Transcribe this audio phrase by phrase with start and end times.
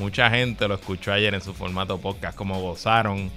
[0.00, 3.30] Mucha gente lo escuchó ayer en su formato podcast, como gozaron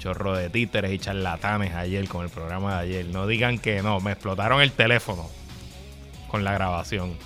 [0.00, 3.06] chorro de títeres y charlatanes ayer con el programa de ayer.
[3.06, 5.30] No digan que no, me explotaron el teléfono
[6.26, 7.16] con la grabación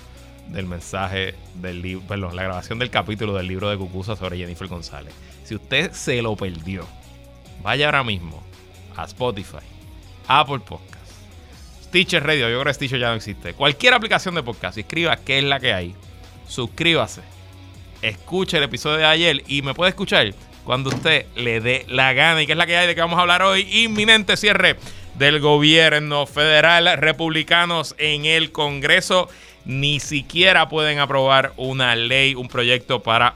[0.49, 4.67] del mensaje del libro, perdón, la grabación del capítulo del libro de Cucusa sobre Jennifer
[4.67, 5.15] González.
[5.43, 6.85] Si usted se lo perdió,
[7.63, 8.43] vaya ahora mismo
[8.95, 9.65] a Spotify,
[10.27, 11.11] Apple Podcast,
[11.85, 13.55] Stitcher Radio, yo creo que Stitcher ya no existe.
[13.55, 15.95] Cualquier aplicación de podcast, escriba qué es la que hay.
[16.47, 17.34] Suscríbase
[18.09, 22.41] escuche el episodio de ayer y me puede escuchar cuando usted le dé la gana.
[22.41, 23.67] ¿Y qué es la que hay de que vamos a hablar hoy?
[23.83, 24.77] Inminente cierre
[25.15, 26.97] del gobierno federal.
[26.97, 29.29] Republicanos en el Congreso
[29.65, 33.33] ni siquiera pueden aprobar una ley, un proyecto para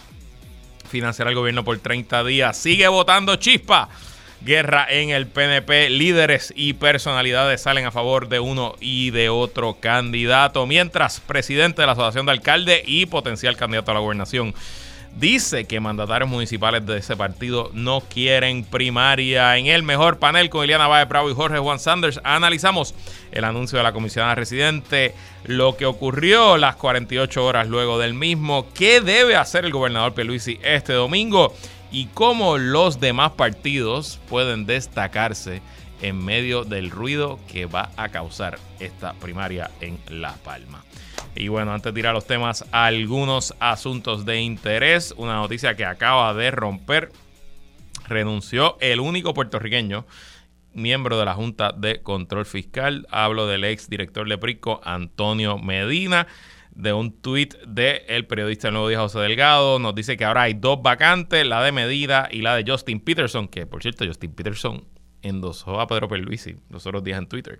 [0.89, 2.57] financiar al gobierno por 30 días.
[2.57, 3.89] Sigue votando chispa
[4.41, 5.89] guerra en el PNP.
[5.89, 11.87] Líderes y personalidades salen a favor de uno y de otro candidato, mientras presidente de
[11.87, 14.53] la Asociación de Alcaldes y potencial candidato a la gobernación
[15.15, 19.57] dice que mandatarios municipales de ese partido no quieren primaria.
[19.57, 22.93] En el mejor panel con Eliana Baez Bravo y Jorge Juan Sanders analizamos
[23.31, 25.13] el anuncio de la comisionada residente,
[25.45, 30.59] lo que ocurrió las 48 horas luego del mismo, qué debe hacer el gobernador Peluisi
[30.63, 31.53] este domingo
[31.91, 35.61] y cómo los demás partidos pueden destacarse
[36.01, 40.83] en medio del ruido que va a causar esta primaria en La Palma.
[41.35, 45.13] Y bueno, antes de ir a los temas, algunos asuntos de interés.
[45.17, 47.11] Una noticia que acaba de romper.
[48.07, 50.05] Renunció el único puertorriqueño
[50.73, 53.07] miembro de la Junta de Control Fiscal.
[53.11, 56.27] Hablo del ex director de PRICO, Antonio Medina
[56.79, 59.79] de un tuit del el periodista del Nuevo Día José Delgado.
[59.79, 63.49] Nos dice que ahora hay dos vacantes, la de Medida y la de Justin Peterson,
[63.49, 64.85] que por cierto Justin Peterson
[65.21, 67.59] endosó a Pedro Perluisi los otros días en Twitter.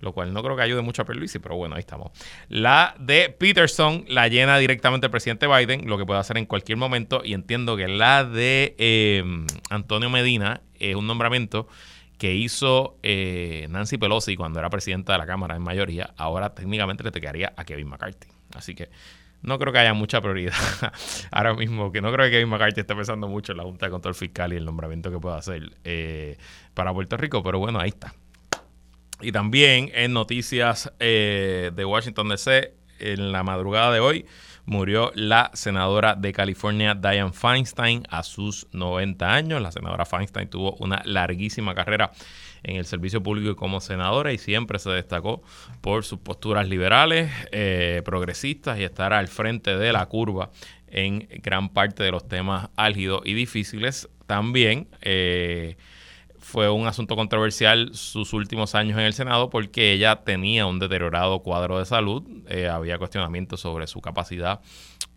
[0.00, 2.10] Lo cual no creo que ayude mucho a Perluisi, pero bueno, ahí estamos.
[2.48, 6.78] La de Peterson la llena directamente el presidente Biden, lo que puede hacer en cualquier
[6.78, 7.22] momento.
[7.22, 11.68] Y entiendo que la de em, Antonio Medina es un nombramiento
[12.18, 16.14] que hizo eh, Nancy Pelosi cuando era presidenta de la Cámara en mayoría.
[16.16, 18.28] Ahora técnicamente le tocaría a Kevin McCarthy.
[18.54, 18.88] Así que
[19.42, 20.54] no creo que haya mucha prioridad
[21.30, 23.92] ahora mismo, que no creo que Kevin McCarthy esté pensando mucho en la Junta de
[23.92, 26.38] Control Fiscal y el nombramiento que pueda hacer eh,
[26.72, 28.14] para Puerto Rico, pero bueno, ahí está.
[29.20, 34.26] Y también en noticias eh, de Washington DC, en la madrugada de hoy,
[34.64, 39.60] murió la senadora de California, Diane Feinstein, a sus 90 años.
[39.60, 42.12] La senadora Feinstein tuvo una larguísima carrera
[42.64, 45.42] en el servicio público como senadora y siempre se destacó
[45.80, 50.50] por sus posturas liberales, eh, progresistas y estar al frente de la curva
[50.88, 54.08] en gran parte de los temas álgidos y difíciles.
[54.26, 55.76] También eh,
[56.38, 61.40] fue un asunto controversial sus últimos años en el Senado porque ella tenía un deteriorado
[61.40, 64.60] cuadro de salud, eh, había cuestionamientos sobre su capacidad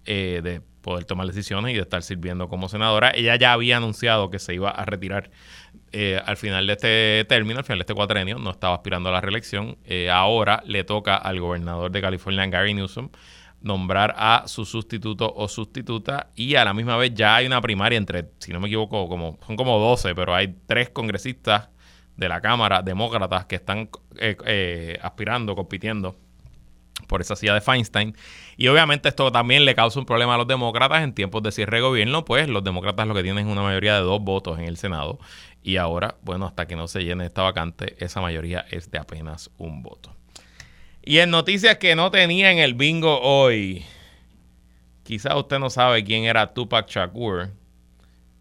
[0.05, 3.11] de poder tomar decisiones y de estar sirviendo como senadora.
[3.13, 5.31] Ella ya había anunciado que se iba a retirar
[5.91, 9.11] eh, al final de este término, al final de este cuatrenio, no estaba aspirando a
[9.11, 9.77] la reelección.
[9.85, 13.09] Eh, ahora le toca al gobernador de California, Gary Newsom,
[13.61, 17.97] nombrar a su sustituto o sustituta y a la misma vez ya hay una primaria
[17.97, 21.69] entre, si no me equivoco, como son como 12, pero hay tres congresistas
[22.15, 26.15] de la Cámara demócratas que están eh, aspirando, compitiendo
[27.07, 28.15] por esa silla de Feinstein.
[28.57, 31.77] Y obviamente esto también le causa un problema a los demócratas en tiempos de cierre
[31.77, 34.65] de gobierno, pues los demócratas lo que tienen es una mayoría de dos votos en
[34.65, 35.19] el Senado.
[35.63, 39.51] Y ahora, bueno, hasta que no se llene esta vacante, esa mayoría es de apenas
[39.57, 40.15] un voto.
[41.03, 43.85] Y en noticias que no tenía en el bingo hoy,
[45.03, 47.49] quizás usted no sabe quién era Tupac Shakur,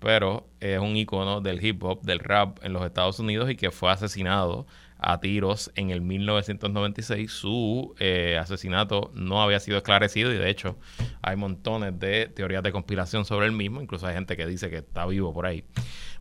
[0.00, 3.70] pero es un icono del hip hop, del rap en los Estados Unidos y que
[3.70, 4.66] fue asesinado
[5.06, 7.30] a tiros en el 1996.
[7.30, 10.76] Su eh, asesinato no había sido esclarecido y de hecho
[11.22, 13.80] hay montones de teorías de conspiración sobre el mismo.
[13.80, 15.62] Incluso hay gente que dice que está vivo por ahí.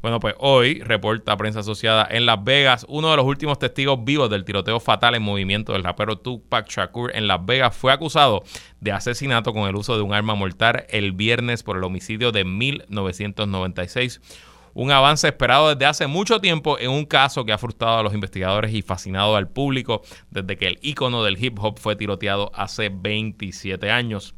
[0.03, 4.29] Bueno, pues hoy reporta prensa asociada en Las Vegas, uno de los últimos testigos vivos
[4.29, 8.43] del tiroteo fatal en movimiento del rapero Tupac Shakur en Las Vegas fue acusado
[8.81, 12.45] de asesinato con el uso de un arma mortal el viernes por el homicidio de
[12.45, 14.21] 1996
[14.75, 18.13] un avance esperado desde hace mucho tiempo en un caso que ha frustrado a los
[18.13, 22.89] investigadores y fascinado al público desde que el ícono del hip hop fue tiroteado hace
[22.89, 24.35] 27 años.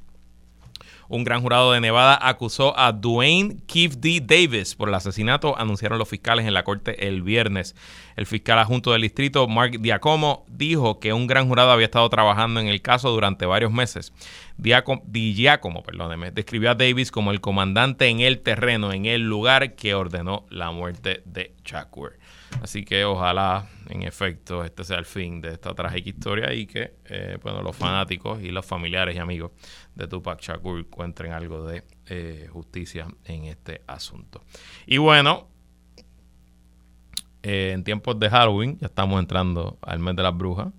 [1.09, 4.21] Un gran jurado de Nevada acusó a Dwayne Keith D.
[4.21, 7.75] Davis por el asesinato, anunciaron los fiscales en la corte el viernes.
[8.17, 12.59] El fiscal adjunto del distrito, Mark Diacomo, dijo que un gran jurado había estado trabajando
[12.59, 14.11] en el caso durante varios meses.
[14.57, 19.93] Diacomo, perdóneme, describió a Davis como el comandante en el terreno, en el lugar que
[19.93, 22.17] ordenó la muerte de Shakur.
[22.61, 26.93] Así que ojalá, en efecto, este sea el fin de esta trágica historia y que
[27.05, 29.51] eh, bueno, los fanáticos y los familiares y amigos
[29.97, 34.43] de Tupac Shakur encuentren algo de eh, justicia en este asunto.
[34.85, 35.47] Y bueno,
[37.43, 40.69] eh, en tiempos de Halloween, ya estamos entrando al mes de las brujas,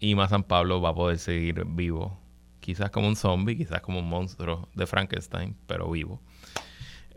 [0.00, 2.18] y más San Pablo va a poder seguir vivo,
[2.60, 6.22] quizás como un zombie, quizás como un monstruo de Frankenstein, pero vivo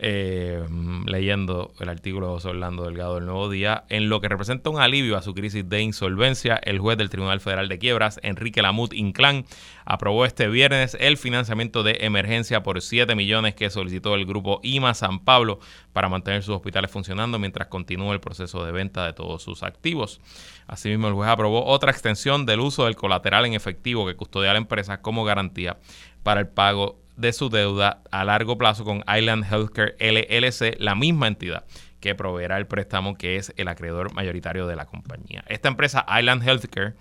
[0.01, 0.63] eh,
[1.05, 4.79] leyendo el artículo de José Orlando Delgado del Nuevo Día, en lo que representa un
[4.79, 8.93] alivio a su crisis de insolvencia, el juez del Tribunal Federal de Quiebras, Enrique Lamut
[8.93, 9.45] Inclán,
[9.85, 14.93] aprobó este viernes el financiamiento de emergencia por 7 millones que solicitó el grupo IMA
[14.93, 15.59] San Pablo
[15.91, 20.21] para mantener sus hospitales funcionando mientras continúa el proceso de venta de todos sus activos.
[20.67, 24.59] Asimismo, el juez aprobó otra extensión del uso del colateral en efectivo que custodia la
[24.59, 25.77] empresa como garantía
[26.23, 31.27] para el pago de su deuda a largo plazo con Island Healthcare LLC, la misma
[31.27, 31.65] entidad
[31.99, 35.43] que proveerá el préstamo que es el acreedor mayoritario de la compañía.
[35.47, 36.95] Esta empresa, Island Healthcare,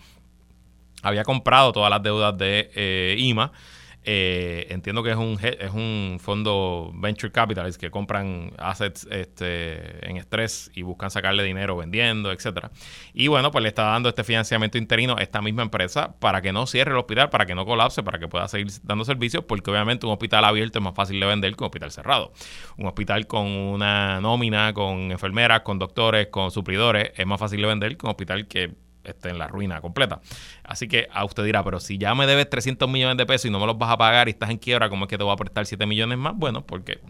[1.03, 3.53] había comprado todas las deudas de eh, IMA
[4.11, 10.17] eh, entiendo que es un, es un fondo venture capitalist que compran assets este, en
[10.17, 12.71] estrés y buscan sacarle dinero vendiendo, etcétera.
[13.13, 16.55] Y bueno, pues le está dando este financiamiento interino a esta misma empresa para que
[16.55, 19.71] no cierre el hospital, para que no colapse, para que pueda seguir dando servicios, porque
[19.71, 22.33] obviamente un hospital abierto es más fácil de vender que un hospital cerrado.
[22.79, 27.67] Un hospital con una nómina, con enfermeras, con doctores, con suplidores, es más fácil de
[27.67, 30.21] vender que un hospital que esté en la ruina completa.
[30.65, 33.51] Así que a usted dirá, pero si ya me debes 300 millones de pesos y
[33.51, 35.33] no me los vas a pagar y estás en quiebra, ¿cómo es que te voy
[35.33, 36.35] a prestar 7 millones más?
[36.37, 37.01] Bueno, porque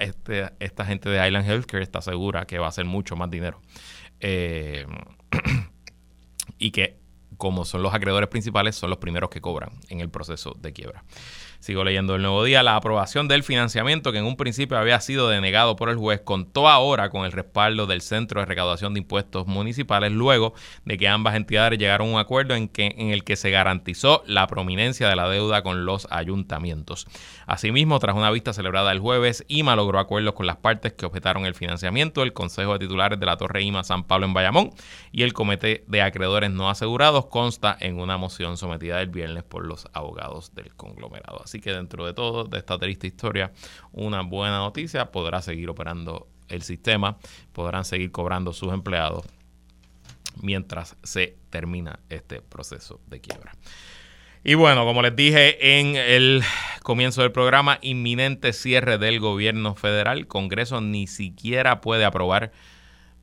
[0.00, 3.60] este, esta gente de Island Healthcare está segura que va a ser mucho más dinero.
[4.20, 4.86] Eh,
[6.58, 6.98] y que
[7.38, 11.04] como son los acreedores principales, son los primeros que cobran en el proceso de quiebra.
[11.60, 12.62] Sigo leyendo el nuevo día.
[12.62, 16.68] La aprobación del financiamiento que en un principio había sido denegado por el juez contó
[16.68, 21.34] ahora con el respaldo del Centro de Recaudación de Impuestos Municipales luego de que ambas
[21.34, 25.16] entidades llegaron a un acuerdo en, que, en el que se garantizó la prominencia de
[25.16, 27.08] la deuda con los ayuntamientos.
[27.46, 31.44] Asimismo, tras una vista celebrada el jueves, IMA logró acuerdos con las partes que objetaron
[31.44, 34.70] el financiamiento, el Consejo de Titulares de la Torre IMA San Pablo en Bayamón
[35.10, 39.66] y el Comité de Acreedores No Asegurados consta en una moción sometida el viernes por
[39.66, 41.47] los abogados del conglomerado.
[41.48, 43.52] Así que dentro de todo, de esta triste historia,
[43.92, 47.16] una buena noticia, podrá seguir operando el sistema,
[47.54, 49.24] podrán seguir cobrando sus empleados
[50.42, 53.52] mientras se termina este proceso de quiebra.
[54.44, 56.42] Y bueno, como les dije en el
[56.82, 60.26] comienzo del programa, inminente cierre del gobierno federal.
[60.26, 62.52] Congreso ni siquiera puede aprobar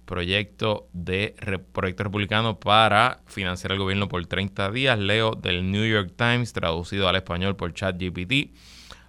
[0.05, 1.35] proyecto de
[1.73, 4.97] proyecto republicano para financiar el gobierno por 30 días.
[4.99, 8.55] Leo del New York Times, traducido al español por ChatGPT.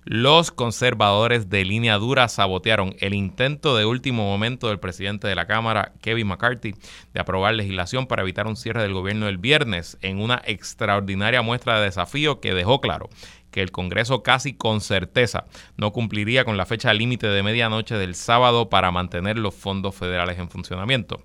[0.09, 5.49] Los conservadores de línea dura sabotearon el intento de último momento del presidente de la
[5.49, 6.77] Cámara, Kevin McCarthy,
[7.13, 11.81] de aprobar legislación para evitar un cierre del gobierno el viernes en una extraordinaria muestra
[11.81, 13.09] de desafío que dejó claro
[13.57, 15.47] que el Congreso casi con certeza
[15.79, 20.39] no cumpliría con la fecha límite de medianoche del sábado para mantener los fondos federales
[20.39, 21.25] en funcionamiento.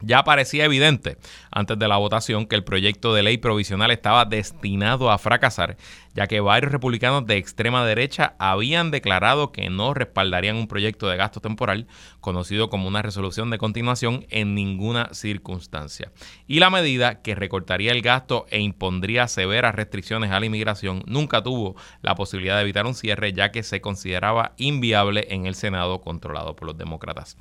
[0.00, 1.16] Ya parecía evidente
[1.50, 5.76] antes de la votación que el proyecto de ley provisional estaba destinado a fracasar,
[6.14, 11.16] ya que varios republicanos de extrema derecha habían declarado que no respaldarían un proyecto de
[11.16, 11.86] gasto temporal
[12.20, 16.10] conocido como una resolución de continuación en ninguna circunstancia.
[16.46, 21.42] Y la medida que recortaría el gasto e impondría severas restricciones a la inmigración nunca
[21.42, 26.00] tuvo la posibilidad de evitar un cierre, ya que se consideraba inviable en el Senado
[26.00, 27.36] controlado por los demócratas.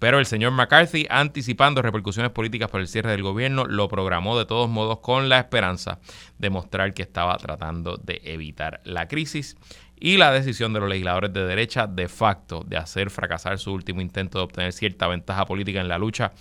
[0.00, 4.46] Pero el señor McCarthy, anticipando repercusiones políticas por el cierre del gobierno, lo programó de
[4.46, 6.00] todos modos con la esperanza
[6.38, 9.58] de mostrar que estaba tratando de evitar la crisis
[10.00, 14.00] y la decisión de los legisladores de derecha de facto de hacer fracasar su último
[14.00, 16.32] intento de obtener cierta ventaja política en la lucha.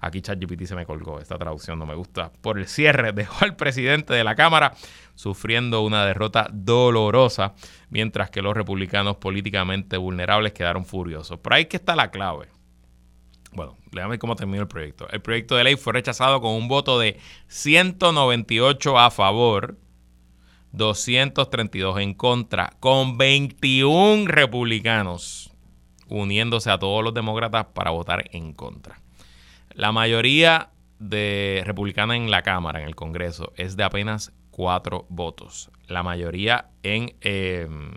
[0.00, 2.30] Aquí ChatGPT se me colgó, esta traducción no me gusta.
[2.40, 4.74] Por el cierre dejó al presidente de la Cámara
[5.16, 7.54] sufriendo una derrota dolorosa,
[7.90, 11.40] mientras que los republicanos políticamente vulnerables quedaron furiosos.
[11.40, 12.57] Por ahí que está la clave.
[13.58, 13.76] Bueno,
[14.08, 15.08] ver cómo terminó el proyecto.
[15.10, 19.76] El proyecto de ley fue rechazado con un voto de 198 a favor,
[20.70, 25.50] 232 en contra, con 21 republicanos
[26.06, 29.00] uniéndose a todos los demócratas para votar en contra.
[29.72, 35.72] La mayoría de republicanos en la Cámara, en el Congreso, es de apenas cuatro votos.
[35.88, 37.90] La mayoría en, em,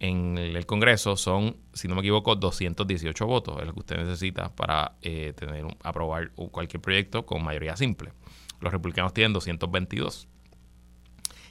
[0.00, 4.54] en el Congreso son, si no me equivoco, 218 votos, es lo que usted necesita
[4.54, 8.12] para eh, tener aprobar cualquier proyecto con mayoría simple.
[8.60, 10.26] Los republicanos tienen 222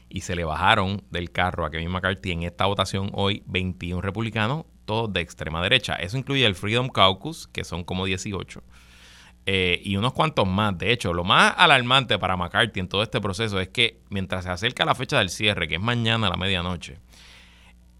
[0.09, 4.65] y se le bajaron del carro a Kevin McCarthy en esta votación hoy 21 republicanos,
[4.85, 5.93] todos de extrema derecha.
[5.93, 8.63] Eso incluye el Freedom Caucus, que son como 18,
[9.45, 10.75] eh, y unos cuantos más.
[10.75, 14.49] De hecho, lo más alarmante para McCarthy en todo este proceso es que mientras se
[14.49, 16.97] acerca la fecha del cierre, que es mañana a la medianoche,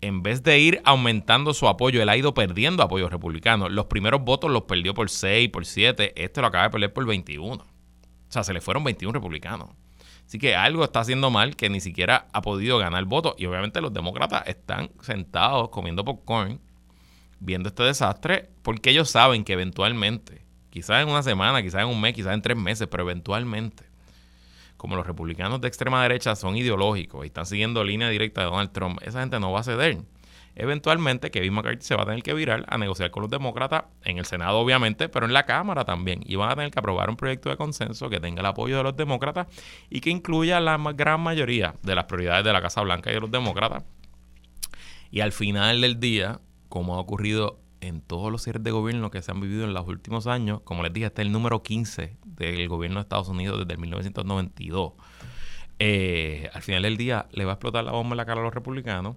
[0.02, 3.70] en vez de ir aumentando su apoyo, él ha ido perdiendo apoyo republicano.
[3.70, 7.06] Los primeros votos los perdió por 6, por 7, este lo acaba de perder por
[7.06, 7.56] 21.
[7.56, 7.66] O
[8.32, 9.70] sea, se le fueron 21 republicanos.
[10.26, 13.34] Así que algo está haciendo mal que ni siquiera ha podido ganar votos.
[13.38, 16.62] Y obviamente los demócratas están sentados comiendo popcorn,
[17.40, 22.00] viendo este desastre, porque ellos saben que eventualmente, quizás en una semana, quizás en un
[22.00, 23.89] mes, quizás en tres meses, pero eventualmente,
[24.80, 28.72] como los republicanos de extrema derecha son ideológicos y están siguiendo línea directa de Donald
[28.72, 29.98] Trump, esa gente no va a ceder.
[30.56, 34.20] Eventualmente, Kevin McCarthy se va a tener que virar a negociar con los demócratas, en
[34.20, 36.22] el Senado obviamente, pero en la Cámara también.
[36.26, 38.84] Y van a tener que aprobar un proyecto de consenso que tenga el apoyo de
[38.84, 39.48] los demócratas
[39.90, 43.20] y que incluya la gran mayoría de las prioridades de la Casa Blanca y de
[43.20, 43.84] los demócratas.
[45.12, 49.22] Y al final del día, como ha ocurrido en todos los cierres de gobierno que
[49.22, 52.18] se han vivido en los últimos años, como les dije, este es el número 15
[52.26, 54.94] del gobierno de Estados Unidos desde 1992.
[55.80, 58.44] Eh, al final del día le va a explotar la bomba en la cara a
[58.44, 59.16] los republicanos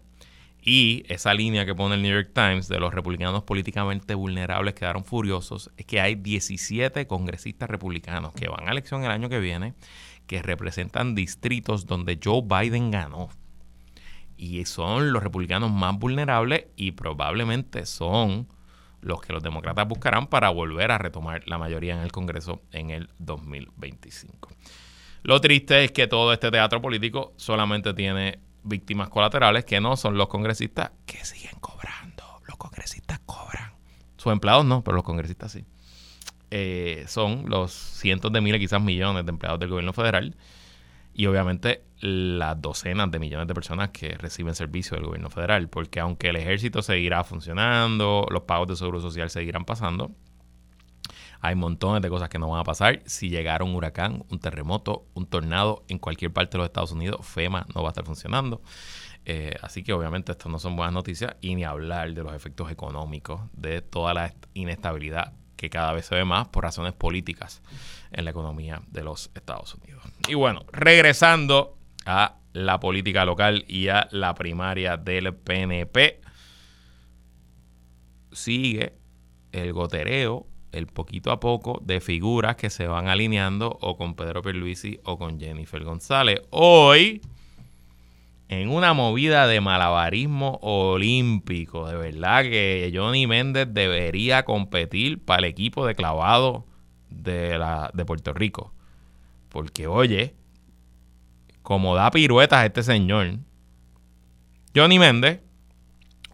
[0.64, 5.04] y esa línea que pone el New York Times de los republicanos políticamente vulnerables quedaron
[5.04, 9.74] furiosos es que hay 17 congresistas republicanos que van a elección el año que viene
[10.28, 13.28] que representan distritos donde Joe Biden ganó.
[14.42, 18.48] Y son los republicanos más vulnerables y probablemente son
[19.00, 22.90] los que los demócratas buscarán para volver a retomar la mayoría en el Congreso en
[22.90, 24.48] el 2025.
[25.22, 30.18] Lo triste es que todo este teatro político solamente tiene víctimas colaterales que no son
[30.18, 32.24] los congresistas que siguen cobrando.
[32.48, 33.74] Los congresistas cobran.
[34.16, 35.64] Sus empleados no, pero los congresistas sí.
[36.50, 40.34] Eh, son los cientos de miles, quizás millones de empleados del gobierno federal
[41.14, 46.00] y obviamente las docenas de millones de personas que reciben servicio del gobierno federal, porque
[46.00, 50.10] aunque el ejército seguirá funcionando, los pagos de seguro social seguirán pasando,
[51.40, 53.02] hay montones de cosas que no van a pasar.
[53.04, 57.26] Si llegara un huracán, un terremoto, un tornado en cualquier parte de los Estados Unidos,
[57.26, 58.62] FEMA no va a estar funcionando.
[59.24, 62.70] Eh, así que obviamente esto no son buenas noticias y ni hablar de los efectos
[62.70, 67.62] económicos, de toda la inestabilidad que cada vez se ve más por razones políticas
[68.12, 70.02] en la economía de los Estados Unidos.
[70.28, 71.76] Y bueno, regresando
[72.06, 76.20] a la política local y a la primaria del PNP,
[78.32, 78.94] sigue
[79.52, 84.42] el gotereo el poquito a poco de figuras que se van alineando o con Pedro
[84.42, 86.40] Pierluisi o con Jennifer González.
[86.50, 87.20] Hoy,
[88.48, 95.44] en una movida de malabarismo olímpico, de verdad que Johnny Méndez debería competir para el
[95.44, 96.64] equipo de clavado
[97.12, 98.72] de, la, de Puerto Rico.
[99.48, 100.34] Porque, oye,
[101.62, 103.38] como da piruetas este señor,
[104.74, 105.40] Johnny Méndez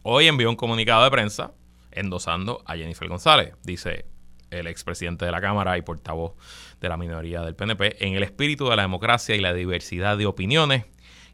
[0.03, 1.53] hoy envió un comunicado de prensa
[1.91, 3.55] endosando a Jennifer González.
[3.65, 4.07] Dice,
[4.51, 6.33] el expresidente de la Cámara y portavoz
[6.81, 10.27] de la minoría del PNP, en el espíritu de la democracia y la diversidad de
[10.27, 10.85] opiniones,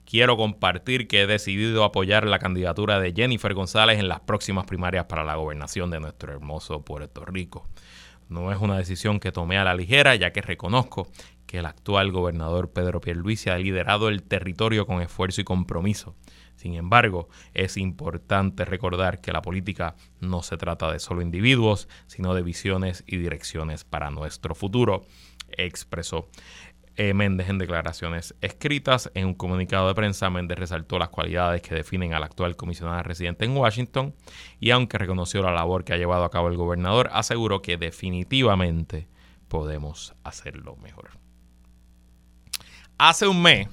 [0.05, 5.05] quiero compartir que he decidido apoyar la candidatura de Jennifer González en las próximas primarias
[5.07, 7.69] para la gobernación de nuestro hermoso Puerto Rico.
[8.29, 11.09] No es una decisión que tomé a la ligera, ya que reconozco
[11.47, 16.15] que el actual gobernador Pedro Pierluisi ha liderado el territorio con esfuerzo y compromiso.
[16.57, 22.35] Sin embargo, es importante recordar que la política no se trata de solo individuos, sino
[22.35, 25.05] de visiones y direcciones para nuestro futuro,
[25.57, 26.29] expresó
[26.97, 29.11] Méndez en declaraciones escritas.
[29.15, 33.45] En un comunicado de prensa, Méndez resaltó las cualidades que definen al actual comisionado residente
[33.45, 34.15] en Washington
[34.61, 39.09] y aunque reconoció la labor que ha llevado a cabo el gobernador, aseguró que definitivamente
[39.49, 41.11] podemos hacerlo mejor.
[42.97, 43.69] Hace un mes,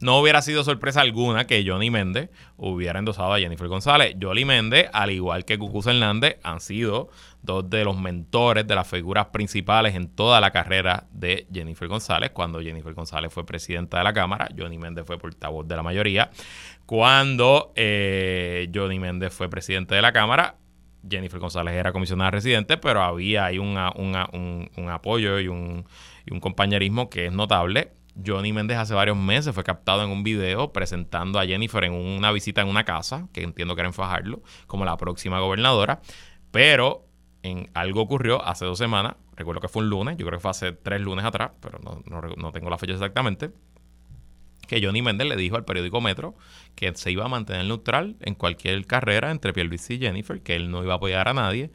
[0.00, 4.16] no hubiera sido sorpresa alguna que Johnny Méndez hubiera endosado a Jennifer González.
[4.20, 7.10] Johnny Méndez, al igual que Cucuz Hernández, han sido
[7.42, 12.30] dos de los mentores de las figuras principales en toda la carrera de Jennifer González.
[12.30, 16.30] Cuando Jennifer González fue presidenta de la Cámara, Johnny Méndez fue portavoz de la mayoría.
[16.86, 20.56] Cuando eh, Johnny Méndez fue presidente de la Cámara,
[21.08, 23.76] Jennifer González era comisionada residente, pero había ahí un,
[24.88, 25.84] apoyo y un,
[26.26, 27.92] y un compañerismo que es notable
[28.24, 32.32] Johnny Méndez hace varios meses fue captado en un video presentando a Jennifer en una
[32.32, 36.00] visita en una casa, que entiendo que era en como la próxima gobernadora.
[36.50, 37.06] Pero
[37.42, 40.50] en algo ocurrió hace dos semanas, recuerdo que fue un lunes, yo creo que fue
[40.50, 43.50] hace tres lunes atrás, pero no, tengo la fecha exactamente,
[44.66, 46.34] que Johnny Méndez le dijo al periódico Metro
[46.74, 50.70] que se iba a mantener neutral en cualquier carrera entre Pierluisi y Jennifer, que él
[50.70, 51.70] no iba a apoyar a nadie.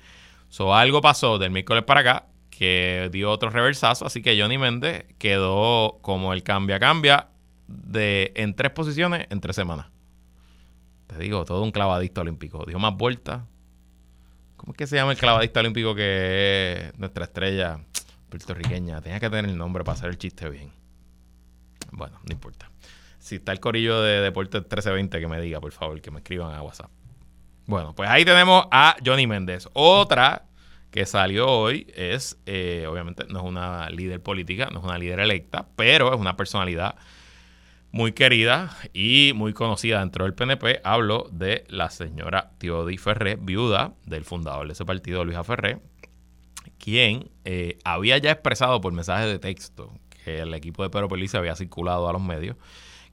[0.49, 4.05] So, algo pasó del miércoles para acá que dio otro reversazo.
[4.05, 7.27] Así que Johnny Méndez quedó como el cambia-cambia
[7.67, 9.87] de, en tres posiciones en tres semanas.
[11.07, 12.63] Te digo, todo un clavadista olímpico.
[12.65, 13.43] Dio más vueltas.
[14.55, 17.79] ¿Cómo es que se llama el clavadista olímpico que es nuestra estrella
[18.29, 19.01] puertorriqueña?
[19.01, 20.71] Tenía que tener el nombre para hacer el chiste bien.
[21.91, 22.71] Bueno, no importa.
[23.19, 26.53] Si está el corillo de Deportes 1320, que me diga, por favor, que me escriban
[26.53, 26.89] a WhatsApp.
[27.65, 29.67] Bueno, pues ahí tenemos a Johnny Méndez.
[29.73, 30.45] Otra
[30.95, 35.19] que salió hoy es, eh, obviamente, no es una líder política, no es una líder
[35.19, 36.95] electa, pero es una personalidad
[37.91, 40.79] muy querida y muy conocida dentro del PNP.
[40.85, 45.79] Hablo de la señora Teodi Ferré, viuda del fundador de ese partido, Luisa Ferré,
[46.79, 49.91] quien eh, había ya expresado por mensaje de texto
[50.23, 52.55] que el equipo de Pedro Peliza había circulado a los medios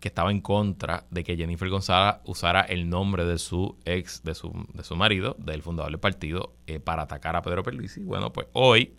[0.02, 4.34] que estaba en contra de que Jennifer González usara el nombre de su ex, de
[4.34, 8.02] su, de su marido, del fundador del partido, eh, para atacar a Pedro Pierluisi.
[8.02, 8.96] Bueno, pues hoy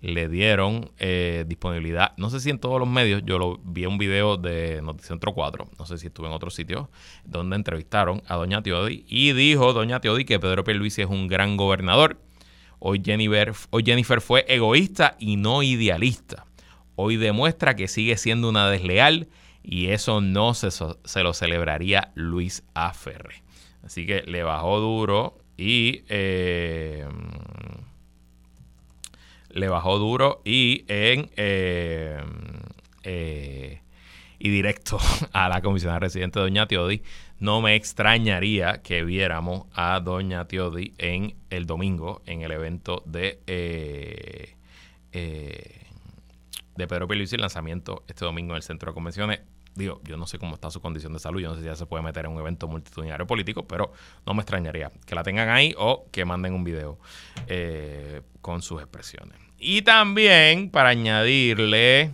[0.00, 3.98] le dieron eh, disponibilidad, no sé si en todos los medios, yo lo vi un
[3.98, 6.86] video de Noticentro 4, no sé si estuve en otros sitios,
[7.24, 11.56] donde entrevistaron a Doña Teodi y dijo Doña Teodi que Pedro Pierluisi es un gran
[11.56, 12.16] gobernador.
[12.78, 16.46] Hoy Jennifer, hoy Jennifer fue egoísta y no idealista.
[16.94, 19.26] Hoy demuestra que sigue siendo una desleal
[19.70, 23.42] y eso no se, se lo celebraría Luis Aferre.
[23.84, 27.06] Así que le bajó duro y eh,
[29.50, 32.18] le bajó duro y en eh,
[33.02, 33.82] eh,
[34.38, 34.98] y directo
[35.32, 37.02] a la comisionada residente Doña Teodi.
[37.38, 43.38] No me extrañaría que viéramos a Doña Teodi en el domingo en el evento de
[46.78, 49.40] de Pedro Pérez y el lanzamiento este domingo en el centro de convenciones
[49.74, 51.76] Digo, yo no sé cómo está su condición de salud, yo no sé si ya
[51.76, 53.92] se puede meter en un evento multitudinario político, pero
[54.26, 56.98] no me extrañaría que la tengan ahí o que manden un video
[57.46, 59.38] eh, con sus expresiones.
[59.58, 62.12] Y también para añadirle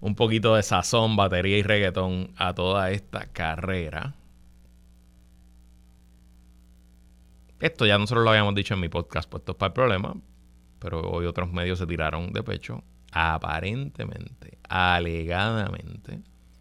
[0.00, 4.14] un poquito de sazón, batería y reggaetón a toda esta carrera.
[7.60, 10.14] Esto ya nosotros lo habíamos dicho en mi podcast, puestos para el problema,
[10.78, 16.20] pero hoy otros medios se tiraron de pecho aparentemente, alegadamente,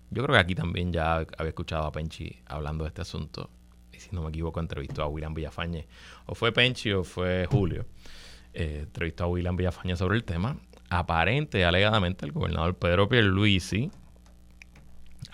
[0.10, 3.50] yo creo que aquí también ya había escuchado a Penchi hablando de este asunto.
[3.92, 5.88] Y si no me equivoco, entrevistó a William Villafañe.
[6.26, 7.86] O fue Penchi o fue Julio.
[8.54, 10.58] Eh, entrevistó a William Villafañe sobre el tema.
[10.90, 13.92] Aparente, alegadamente, el gobernador Pedro Pierluisi,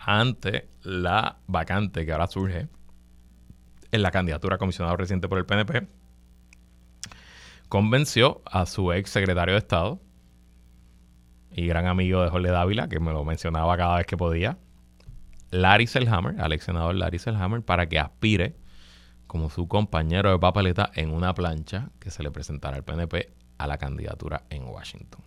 [0.06, 2.68] ante la vacante que ahora surge
[3.92, 5.88] en la candidatura a comisionado reciente por el PNP,
[7.70, 10.00] convenció a su ex secretario de Estado,
[11.56, 14.58] y gran amigo de Jorge Dávila, que me lo mencionaba cada vez que podía,
[15.52, 18.56] Larry Selhammer, al ex senador Larry Selhammer, para que aspire
[19.28, 23.68] como su compañero de papeleta en una plancha que se le presentará al PNP a
[23.68, 25.22] la candidatura en Washington.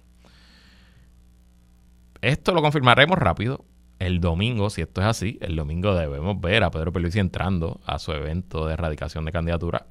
[2.20, 3.64] Esto lo confirmaremos rápido.
[3.98, 7.98] El domingo, si esto es así, el domingo debemos ver a Pedro Pierluisi entrando a
[7.98, 9.86] su evento de erradicación de candidatura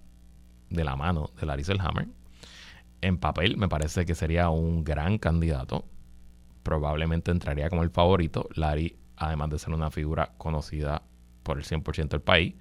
[0.69, 2.07] de la mano de Larry Selhammer.
[3.01, 5.85] En papel me parece que sería un gran candidato
[6.65, 8.49] probablemente entraría como el favorito.
[8.56, 11.04] Larry, además de ser una figura conocida
[11.43, 12.56] por el 100% del país,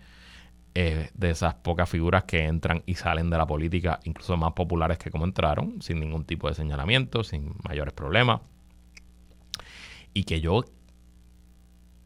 [0.74, 4.98] es de esas pocas figuras que entran y salen de la política, incluso más populares
[4.98, 8.42] que como entraron, sin ningún tipo de señalamiento, sin mayores problemas.
[10.12, 10.64] Y que yo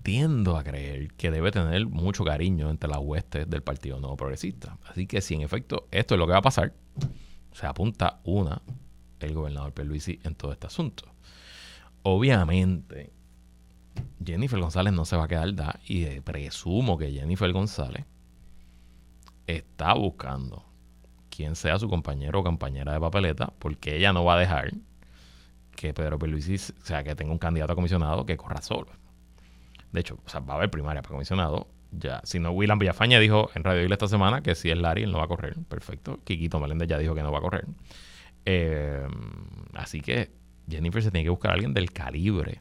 [0.04, 4.78] tiendo a creer que debe tener mucho cariño entre las huestes del Partido Nuevo Progresista.
[4.86, 6.72] Así que si en efecto esto es lo que va a pasar,
[7.52, 8.62] se apunta una
[9.18, 11.04] el gobernador Pierluisi en todo este asunto.
[12.02, 13.12] Obviamente,
[14.24, 18.04] Jennifer González no se va a quedar da y presumo que Jennifer González
[19.46, 20.64] está buscando
[21.30, 24.72] quién sea su compañero o compañera de papeleta, porque ella no va a dejar
[25.74, 28.88] que Pedro Pierluisi, o sea, que tenga un candidato a comisionado que corra solo.
[29.92, 31.68] De hecho, va a haber primaria para comisionado.
[31.92, 35.04] Ya, si no, William Villafaña dijo en Radio Isla esta semana que si es Larry,
[35.04, 35.56] él no va a correr.
[35.68, 36.18] Perfecto.
[36.24, 37.66] Quiquito Meléndez ya dijo que no va a correr.
[38.44, 39.06] Eh,
[39.74, 40.30] así que
[40.68, 42.60] Jennifer se tiene que buscar a alguien del calibre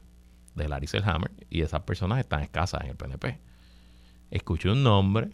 [0.54, 3.38] de Larry Selhammer y esas personas están escasas en el PNP.
[4.30, 5.30] Escuché un nombre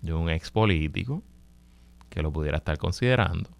[0.00, 1.22] de un ex político
[2.10, 3.50] que lo pudiera estar considerando.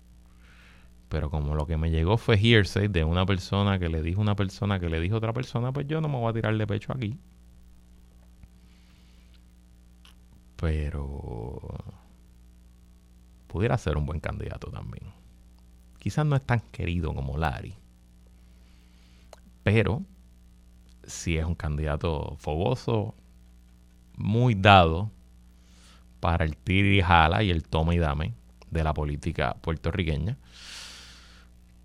[1.09, 4.37] Pero como lo que me llegó fue hearsay de una persona que le dijo una
[4.37, 6.93] persona que le dijo otra persona, pues yo no me voy a tirar de pecho
[6.93, 7.19] aquí.
[10.57, 11.61] Pero
[13.47, 15.22] pudiera ser un buen candidato también.
[16.03, 17.77] Quizás no es tan querido como Larry.
[19.63, 20.03] Pero
[21.05, 23.15] si es un candidato fogoso,
[24.17, 25.13] muy dado
[26.19, 28.35] para el tiri y jala y el toma y dame
[28.69, 30.39] de la política puertorriqueña.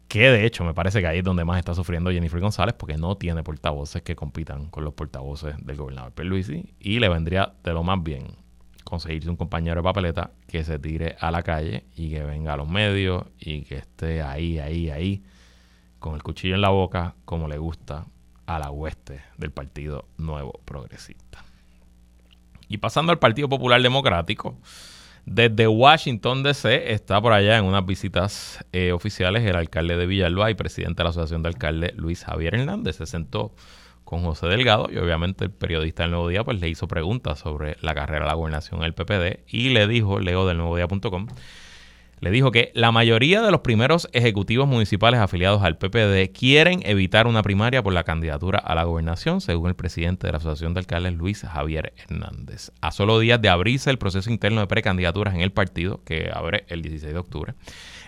[0.08, 2.98] Que de hecho me parece que ahí es donde más está sufriendo Jennifer González porque
[2.98, 7.72] no tiene portavoces que compitan con los portavoces del gobernador Pierluisi y le vendría de
[7.72, 8.26] lo más bien
[8.89, 12.58] conseguirse un compañero de papeleta que se tire a la calle y que venga a
[12.58, 15.23] los medios y que esté ahí, ahí, ahí
[16.00, 18.06] con el cuchillo en la boca como le gusta
[18.45, 21.43] a la hueste del Partido Nuevo Progresista.
[22.69, 24.58] Y pasando al Partido Popular Democrático,
[25.26, 30.50] desde Washington DC está por allá en unas visitas eh, oficiales el alcalde de Villalba
[30.50, 32.95] y presidente de la Asociación de Alcaldes Luis Javier Hernández.
[32.95, 33.54] Se sentó
[34.08, 37.76] con José Delgado y obviamente el periodista del Nuevo Día pues le hizo preguntas sobre
[37.82, 40.78] la carrera de la gobernación del PPD y le dijo, leo del nuevo
[42.20, 47.28] le dijo que la mayoría de los primeros ejecutivos municipales afiliados al PPD quieren evitar
[47.28, 50.80] una primaria por la candidatura a la gobernación, según el presidente de la Asociación de
[50.80, 52.72] Alcaldes, Luis Javier Hernández.
[52.80, 56.63] A solo días de abrirse el proceso interno de precandidaturas en el partido, que abre
[56.70, 57.54] el 16 de octubre,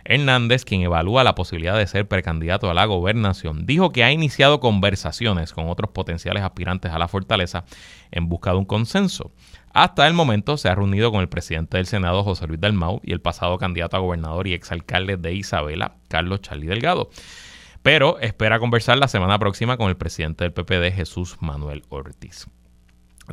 [0.06, 4.60] Hernández, quien evalúa la posibilidad de ser precandidato a la gobernación, dijo que ha iniciado
[4.60, 7.66] conversaciones con otros potenciales aspirantes a la fortaleza
[8.12, 9.32] en busca de un consenso.
[9.74, 13.12] Hasta el momento se ha reunido con el presidente del Senado, José Luis Dalmau, y
[13.12, 17.10] el pasado candidato a gobernador y exalcalde de Isabela, Carlos Charlie Delgado.
[17.84, 22.48] Pero espera conversar la semana próxima con el presidente del PPD, Jesús Manuel Ortiz.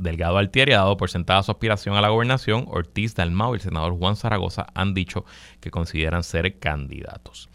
[0.01, 2.67] Delgado Altieri ha dado por sentada su aspiración a la gobernación.
[2.69, 5.25] Ortiz, Dalmau y el senador Juan Zaragoza han dicho
[5.61, 7.49] que consideran ser candidatos.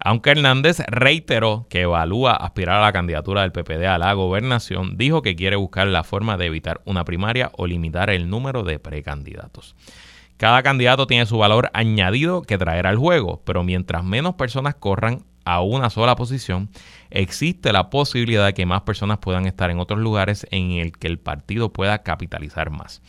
[0.00, 5.22] Aunque Hernández reiteró que evalúa aspirar a la candidatura del PPD a la gobernación, dijo
[5.22, 9.74] que quiere buscar la forma de evitar una primaria o limitar el número de precandidatos.
[10.38, 15.24] Cada candidato tiene su valor añadido que traer al juego, pero mientras menos personas corran
[15.48, 16.68] a una sola posición,
[17.08, 21.06] existe la posibilidad de que más personas puedan estar en otros lugares en el que
[21.06, 23.00] el partido pueda capitalizar más.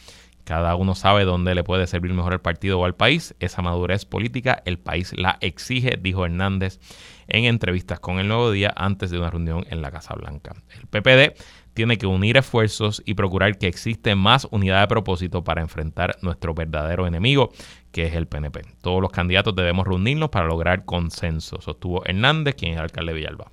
[0.46, 3.36] Cada uno sabe dónde le puede servir mejor al partido o al país.
[3.42, 6.80] Esa madurez política el país la exige, dijo Hernández
[7.28, 10.56] en entrevistas con el Nuevo Día antes de una reunión en la Casa Blanca.
[10.74, 11.38] El PPD
[11.74, 16.54] tiene que unir esfuerzos y procurar que existe más unidad de propósito para enfrentar nuestro
[16.54, 17.52] verdadero enemigo,
[17.92, 18.62] que es el PNP.
[18.82, 23.52] Todos los candidatos debemos reunirnos para lograr consenso, sostuvo Hernández, quien es alcalde de Villalba.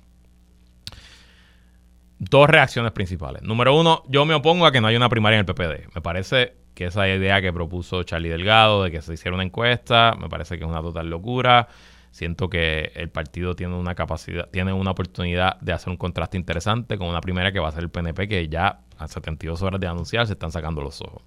[2.19, 3.43] Dos reacciones principales.
[3.43, 5.93] Número uno, yo me opongo a que no haya una primaria en el PPD.
[5.93, 10.15] Me parece que esa idea que propuso Charlie Delgado de que se hiciera una encuesta,
[10.19, 11.67] me parece que es una total locura.
[12.11, 16.97] Siento que el partido tiene una capacidad, tiene una oportunidad de hacer un contraste interesante
[16.97, 19.87] con una primera que va a ser el PNP, que ya a 72 horas de
[19.87, 21.21] anunciar se están sacando los ojos.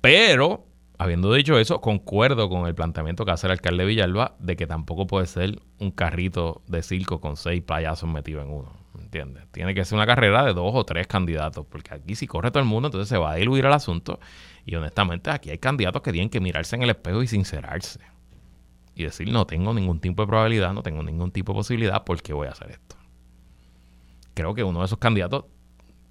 [0.00, 0.66] Pero,
[1.00, 5.06] habiendo dicho eso, concuerdo con el planteamiento que hace el alcalde Villalba de que tampoco
[5.06, 8.72] puede ser un carrito de circo con seis payasos metidos en uno.
[9.00, 9.44] ¿entiendes?
[9.50, 12.62] Tiene que ser una carrera de dos o tres candidatos, porque aquí si corre todo
[12.62, 14.20] el mundo, entonces se va a diluir el asunto.
[14.66, 18.00] Y honestamente, aquí hay candidatos que tienen que mirarse en el espejo y sincerarse.
[18.94, 22.20] Y decir, no tengo ningún tipo de probabilidad, no tengo ningún tipo de posibilidad, ¿por
[22.20, 22.96] qué voy a hacer esto?
[24.34, 25.46] Creo que uno de esos candidatos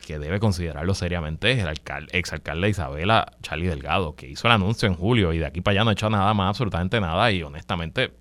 [0.06, 4.54] que debe considerarlo seriamente es el alcalde, exalcalde de Isabela, Charlie Delgado, que hizo el
[4.54, 7.32] anuncio en julio y de aquí para allá no ha hecho nada más, absolutamente nada.
[7.32, 8.14] Y honestamente,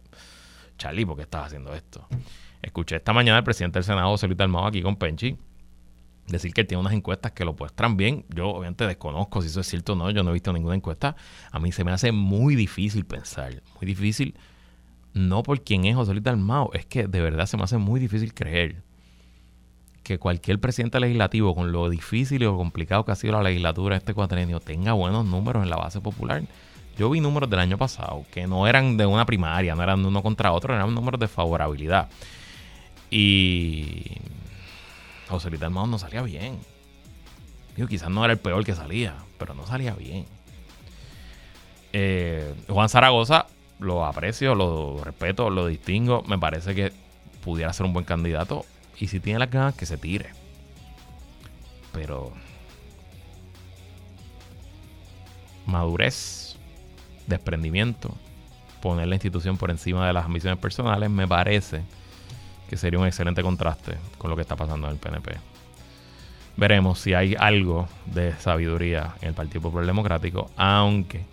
[0.76, 2.06] Charlie, ¿por qué estás haciendo esto?
[2.60, 5.36] Escuché esta mañana al presidente del Senado, José Luis Dalmau, aquí con Penchi,
[6.26, 8.24] decir que tiene unas encuestas que lo muestran bien.
[8.28, 11.16] Yo obviamente desconozco si eso es cierto o no, yo no he visto ninguna encuesta.
[11.50, 14.34] A mí se me hace muy difícil pensar, muy difícil,
[15.14, 18.00] no por quién es José Luis Dalmau, es que de verdad se me hace muy
[18.00, 18.82] difícil creer
[20.08, 23.94] que cualquier presidente legislativo, con lo difícil y lo complicado que ha sido la legislatura
[23.94, 26.42] este cuatrenio, tenga buenos números en la base popular.
[26.96, 30.22] Yo vi números del año pasado que no eran de una primaria, no eran uno
[30.22, 32.08] contra otro, eran números de favorabilidad.
[33.10, 34.12] Y
[35.28, 36.58] José Luis Dalmau no salía bien.
[37.76, 40.24] Digo, quizás no era el peor que salía, pero no salía bien.
[41.92, 43.44] Eh, Juan Zaragoza
[43.78, 46.22] lo aprecio, lo respeto, lo distingo.
[46.26, 46.94] Me parece que
[47.44, 48.64] pudiera ser un buen candidato.
[48.98, 50.30] Y si tiene las ganas, que se tire.
[51.92, 52.32] Pero.
[55.66, 56.56] Madurez,
[57.26, 58.14] desprendimiento,
[58.80, 61.82] poner la institución por encima de las ambiciones personales, me parece
[62.68, 65.36] que sería un excelente contraste con lo que está pasando en el PNP.
[66.56, 71.24] Veremos si hay algo de sabiduría en el Partido Popular Democrático, aunque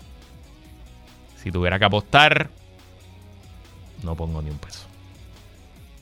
[1.42, 2.50] si tuviera que apostar,
[4.04, 4.86] no pongo ni un peso.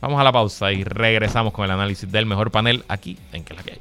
[0.04, 3.54] Vamos a la pausa y regresamos con el análisis del mejor panel aquí en Que
[3.54, 3.80] la que hay.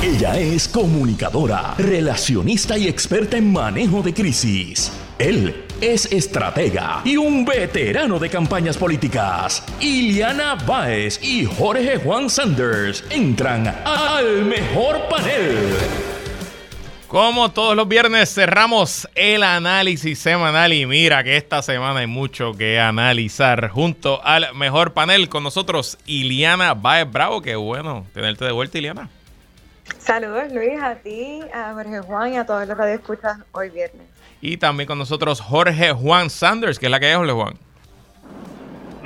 [0.00, 4.92] Ella es comunicadora, relacionista y experta en manejo de crisis.
[5.18, 9.64] Él es estratega y un veterano de campañas políticas.
[9.80, 16.15] Iliana Báez y Jorge Juan Sanders entran al mejor panel.
[17.16, 22.52] Como todos los viernes cerramos el análisis semanal y mira que esta semana hay mucho
[22.52, 28.52] que analizar junto al mejor panel con nosotros Iliana Baez Bravo, qué bueno tenerte de
[28.52, 29.08] vuelta Iliana.
[29.96, 34.06] Saludos Luis, a ti, a Jorge Juan y a todos los radioescuchas hoy viernes.
[34.42, 37.54] Y también con nosotros Jorge Juan Sanders, que es la que es Jorge Juan.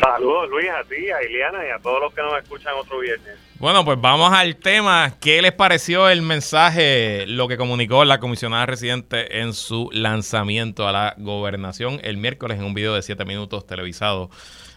[0.01, 3.49] Saludos Luis, a ti, a Iliana y a todos los que nos escuchan otro viernes.
[3.61, 5.18] Bueno, pues vamos al tema.
[5.20, 10.92] ¿Qué les pareció el mensaje, lo que comunicó la comisionada residente en su lanzamiento a
[10.92, 14.31] la gobernación el miércoles en un video de 7 minutos televisado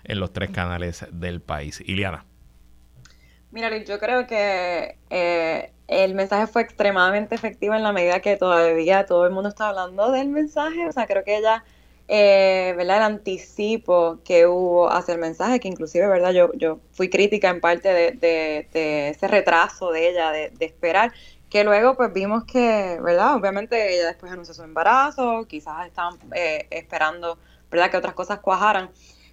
[0.04, 1.82] en los tres canales del país?
[1.86, 2.26] Iliana.
[3.52, 9.06] Mira, yo creo que eh, el mensaje fue extremadamente efectivo en la medida que todavía
[9.06, 10.90] todo el mundo está hablando del mensaje.
[10.90, 11.64] O sea, creo que ella
[12.16, 12.98] eh, ¿verdad?
[12.98, 16.32] El anticipo que hubo hacia el mensaje, que inclusive, ¿verdad?
[16.32, 18.68] Yo, yo fui crítica en parte de,
[19.10, 21.12] ese retraso de ella, de, esperar,
[21.50, 23.34] que luego pues vimos que, ¿verdad?
[23.36, 27.40] Obviamente ella después anunció su embarazo, quizás estaban eh, esperando,
[27.72, 27.90] ¿verdad?
[27.90, 28.92] Que otras cosas cuajaran.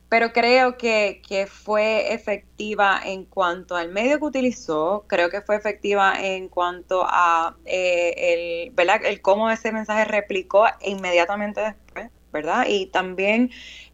[0.08, 5.56] Pero creo que, que fue efectiva en cuanto al medio que utilizó, creo que fue
[5.56, 9.04] efectiva en cuanto a eh, el, ¿verdad?
[9.04, 12.66] el cómo ese mensaje replicó inmediatamente después ¿verdad?
[12.68, 13.50] Y también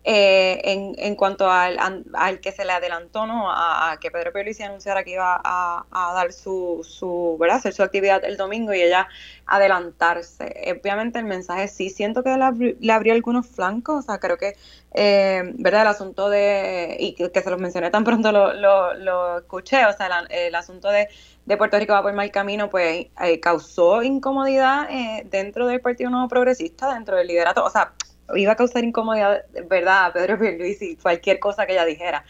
[0.08, 1.80] eh, en, en, cuanto al,
[2.14, 3.50] al, que se le adelantó, ¿no?
[3.50, 7.56] A, que Pedro Pierluisi anunciara que iba a, a, dar su, su, ¿verdad?
[7.56, 9.08] Hacer su actividad el domingo y ella
[9.46, 10.78] adelantarse.
[10.80, 14.54] Obviamente el mensaje sí siento que le, abrió algunos flancos, o sea, creo que,
[14.94, 15.82] eh, ¿verdad?
[15.82, 19.92] El asunto de, y que, se los mencioné tan pronto lo, lo, lo escuché, o
[19.92, 21.08] sea, el, asunto de,
[21.46, 24.88] de Puerto Rico va por mal camino, pues eh, causó incomodidad
[25.24, 27.92] dentro del Partido Nuevo Progresista, dentro del liderato, o sea,
[28.34, 30.06] iba a causar incomodidad, ¿verdad?
[30.06, 32.24] A Pedro y cualquier cosa que ella dijera.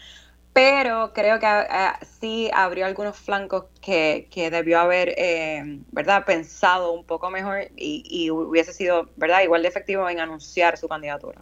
[0.53, 6.25] Pero creo que eh, sí abrió algunos flancos que, que debió haber, eh, ¿verdad?
[6.25, 9.43] Pensado un poco mejor y, hubiese sido, ¿verdad?
[9.43, 11.39] Igual de efectivo en anunciar su candidatura.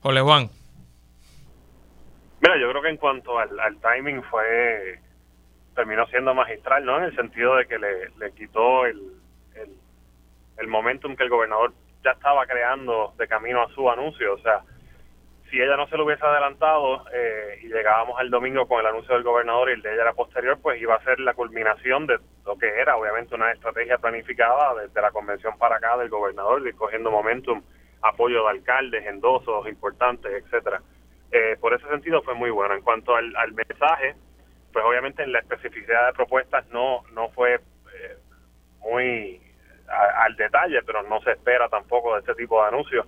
[0.00, 0.48] Ole Juan.
[2.40, 4.98] Mira, yo creo que en cuanto al, timing fue,
[5.74, 6.96] terminó siendo magistral, ¿no?
[6.96, 9.12] En el sentido de que le, le quitó el,
[9.56, 9.76] el,
[10.56, 14.34] el momentum que el gobernador ya estaba creando de camino a su anuncio.
[14.34, 14.62] O sea,
[15.50, 19.14] si ella no se lo hubiese adelantado eh, y llegábamos al domingo con el anuncio
[19.14, 22.18] del gobernador y el de ella era posterior, pues iba a ser la culminación de
[22.44, 26.72] lo que era, obviamente, una estrategia planificada desde la convención para acá del gobernador, de
[26.74, 27.62] cogiendo momentum,
[28.02, 30.82] apoyo de alcaldes, endosos importantes, etcétera.
[31.30, 32.74] Eh, por ese sentido fue muy bueno.
[32.74, 34.14] En cuanto al, mensaje,
[34.72, 38.16] pues obviamente en la especificidad de propuestas no, no fue eh,
[38.80, 39.40] muy
[39.88, 43.06] al detalle, pero no se espera tampoco de este tipo de anuncios.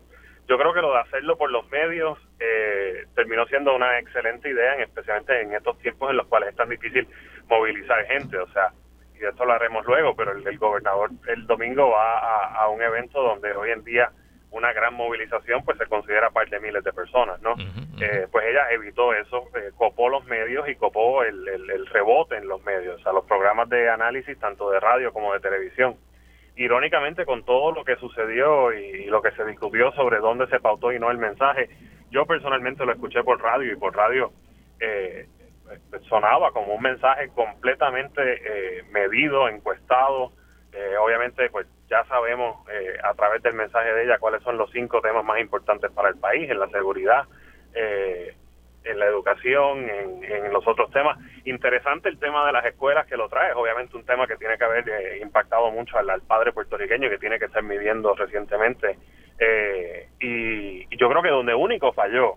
[0.49, 4.75] Yo creo que lo de hacerlo por los medios eh, terminó siendo una excelente idea,
[4.75, 7.09] especialmente en estos tiempos en los cuales es tan difícil
[7.49, 8.39] movilizar gente.
[8.39, 8.73] O sea,
[9.15, 13.23] y de esto lo haremos luego, pero el, gobernador el domingo va a, un evento
[13.23, 14.11] donde hoy en día
[14.53, 17.57] una gran movilización pues se considera parte de miles de personas, ¿no?
[18.01, 22.47] Eh, pues ella evitó eso, eh, copó los medios y copó el, el, rebote en
[22.47, 25.97] los medios, o sea, los programas de análisis tanto de radio como de televisión
[26.57, 30.93] irónicamente con todo lo que sucedió y, lo que se discutió sobre dónde se pautó
[30.93, 31.69] y no el mensaje,
[32.11, 34.33] yo personalmente lo escuché por radio y por radio
[34.81, 35.27] eh,
[36.09, 40.33] sonaba como un mensaje completamente eh, medido, encuestado.
[40.73, 42.67] Eh, obviamente, pues ya sabemos
[43.03, 46.17] a través del mensaje de ella cuáles son los cinco temas más importantes para el
[46.17, 47.25] país, en la seguridad,
[48.87, 51.19] en la educación, en, los otros temas.
[51.45, 54.65] Interesante el tema de las escuelas que lo trae, obviamente un tema que tiene que
[54.65, 58.99] haber eh, impactado mucho al, padre puertorriqueño que tiene que estar midiendo recientemente.
[59.39, 62.37] Eh, y, yo creo que donde único falló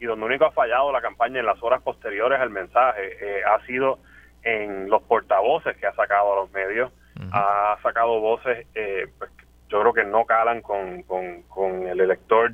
[0.00, 3.64] y donde único ha fallado la campaña en las horas posteriores al mensaje eh, ha
[3.66, 3.98] sido
[4.42, 6.92] en los portavoces que ha sacado a los medios,
[7.32, 9.30] ha sacado voces, eh, pues,
[9.68, 12.52] yo creo que no calan con, con, el elector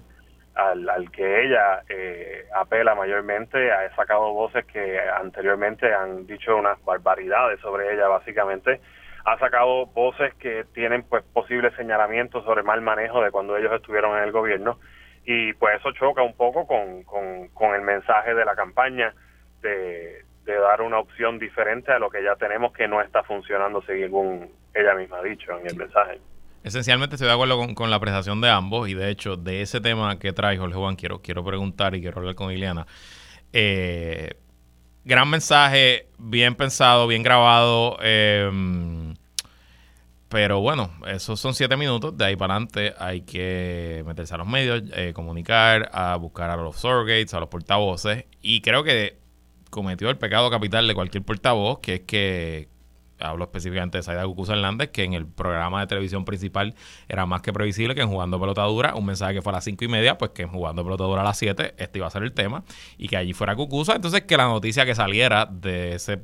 [0.55, 6.83] al, al que ella eh, apela mayormente, ha sacado voces que anteriormente han dicho unas
[6.85, 8.81] barbaridades sobre ella, básicamente
[9.25, 14.17] ha sacado voces que tienen pues posibles señalamientos sobre mal manejo de cuando ellos estuvieron
[14.19, 14.79] en el gobierno
[15.25, 19.15] y pues eso choca un poco con, con, el mensaje de la campaña
[19.63, 24.53] de, dar una opción diferente a lo que ya tenemos que no está funcionando según
[24.75, 26.21] ella misma ha dicho en el mensaje.
[26.65, 30.19] Esencialmente estoy de acuerdo con, la apreciación de ambos y de hecho de ese tema
[30.19, 32.87] que trae Jorge Juan quiero, quiero preguntar y quiero hablar con Ileana.
[33.53, 34.31] Eh,
[35.05, 37.99] gran mensaje, bien pensado, bien grabado.
[38.01, 38.51] Eh,
[40.35, 42.17] pero bueno, esos son siete minutos.
[42.17, 46.57] De ahí para adelante hay que meterse a los medios, eh, comunicar, a buscar a
[46.57, 48.25] los surrogates, a los portavoces.
[48.41, 49.19] Y creo que
[49.71, 52.69] cometió el pecado capital de cualquier portavoz, que es que,
[53.25, 56.75] hablo específicamente de Saida Cucuza Hernández, que en el programa de televisión principal
[57.09, 59.65] era más que previsible que en Jugando Pelota Dura, un mensaje que fue a las
[59.65, 62.11] cinco y media, pues que en Jugando Pelota Dura a las siete, este iba a
[62.11, 62.65] ser el tema,
[62.99, 63.95] y que allí fuera Cucuza.
[63.95, 66.19] Entonces que la noticia que saliera de ese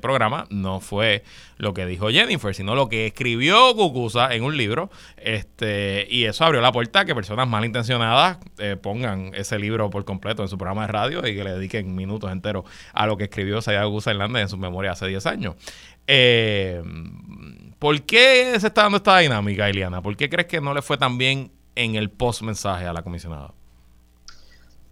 [0.00, 1.24] programa no fue
[1.56, 4.90] lo que dijo Jennifer, sino lo que escribió Cucusa en un libro.
[5.16, 10.04] Este, y eso abrió la puerta a que personas malintencionadas eh, pongan ese libro por
[10.04, 13.24] completo en su programa de radio y que le dediquen minutos enteros a lo que
[13.24, 15.54] escribió Sayada Cucusa Hernández en su memoria hace 10 años.
[16.06, 16.82] Eh,
[17.78, 20.02] ¿Por qué se está dando esta dinámica, Eliana?
[20.02, 23.02] ¿Por qué crees que no le fue tan bien en el post mensaje a la
[23.02, 23.52] comisionada?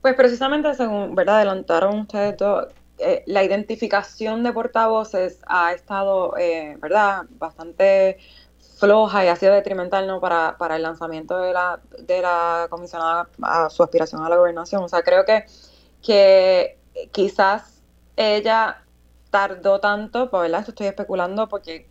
[0.02, 1.38] Pues precisamente según, ¿verdad?
[1.38, 2.66] Adelantaron ustedes dos
[2.98, 8.18] eh, la identificación de portavoces ha estado, eh, ¿verdad?, bastante
[8.78, 10.20] floja y ha sido detrimental ¿no?
[10.20, 14.82] para, para el lanzamiento de la, de la comisionada a su aspiración a la gobernación.
[14.82, 15.46] O sea, creo que,
[16.02, 16.78] que
[17.12, 17.82] quizás
[18.16, 18.82] ella
[19.30, 20.60] tardó tanto, pues, ¿verdad?
[20.60, 21.88] Esto estoy especulando porque,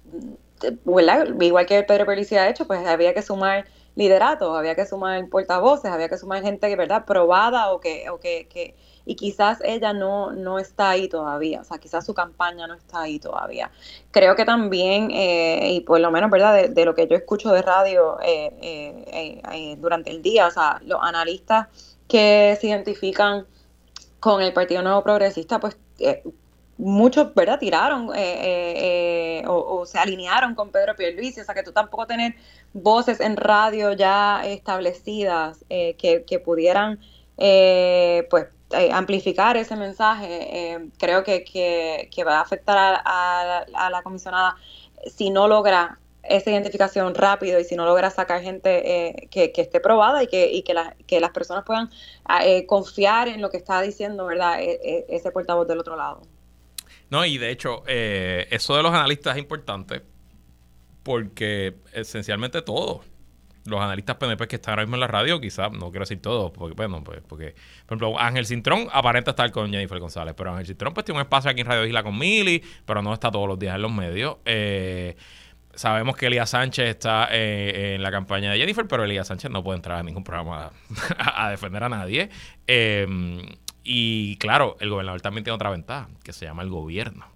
[0.83, 1.27] ¿verdad?
[1.39, 3.65] igual que Pedro Pelici ha hecho, pues había que sumar
[3.95, 8.19] lideratos, había que sumar portavoces, había que sumar gente que, ¿verdad?, probada o que, o
[8.19, 12.67] que, que y quizás ella no, no está ahí todavía, o sea, quizás su campaña
[12.67, 13.71] no está ahí todavía.
[14.11, 17.61] Creo que también, eh, y por lo menos, ¿verdad?, de, lo que yo escucho de
[17.61, 21.67] radio eh, eh, durante el día, o sea, los analistas
[22.07, 23.45] que se identifican
[24.19, 25.77] con el Partido Nuevo Progresista, pues
[26.77, 28.09] muchos, ¿verdad?, tiraron
[29.47, 32.35] o, se alinearon con Pedro Pierluisi, o sea, que tú tampoco tener
[32.73, 36.99] voces en radio ya establecidas que, que, pudieran,
[37.37, 38.47] pues,
[38.79, 44.55] eh, amplificar ese mensaje, eh, creo que, que, va a afectar a, la comisionada
[45.05, 49.79] si no logra esa identificación rápido y si no logra sacar gente eh, que, esté
[49.79, 51.89] probada y que, las personas puedan
[52.25, 54.61] ah, confiar en lo que está diciendo, ¿verdad?
[54.61, 56.21] E, e, ese portavoz del otro lado.
[57.09, 60.01] No, y de hecho, eso de los analistas es importante
[61.03, 63.03] porque esencialmente todo
[63.65, 66.51] los analistas PNP que están ahora mismo en la radio, quizás, no quiero decir todos,
[66.51, 70.67] porque, bueno, pues, porque, por ejemplo, Ángel Cintrón aparenta estar con Jennifer González, pero Ángel
[70.67, 73.47] Cintrón pues tiene un espacio aquí en Radio Isla con Mili, pero no está todos
[73.47, 74.37] los días en los medios.
[74.45, 75.15] Eh,
[75.73, 79.63] sabemos que Elías Sánchez está eh, en la campaña de Jennifer, pero Elías Sánchez no
[79.63, 80.71] puede entrar a ningún programa
[81.17, 82.29] a, defender a nadie.
[82.67, 83.07] Eh,
[83.83, 87.34] y claro, el gobernador también tiene otra ventaja, que se llama el gobierno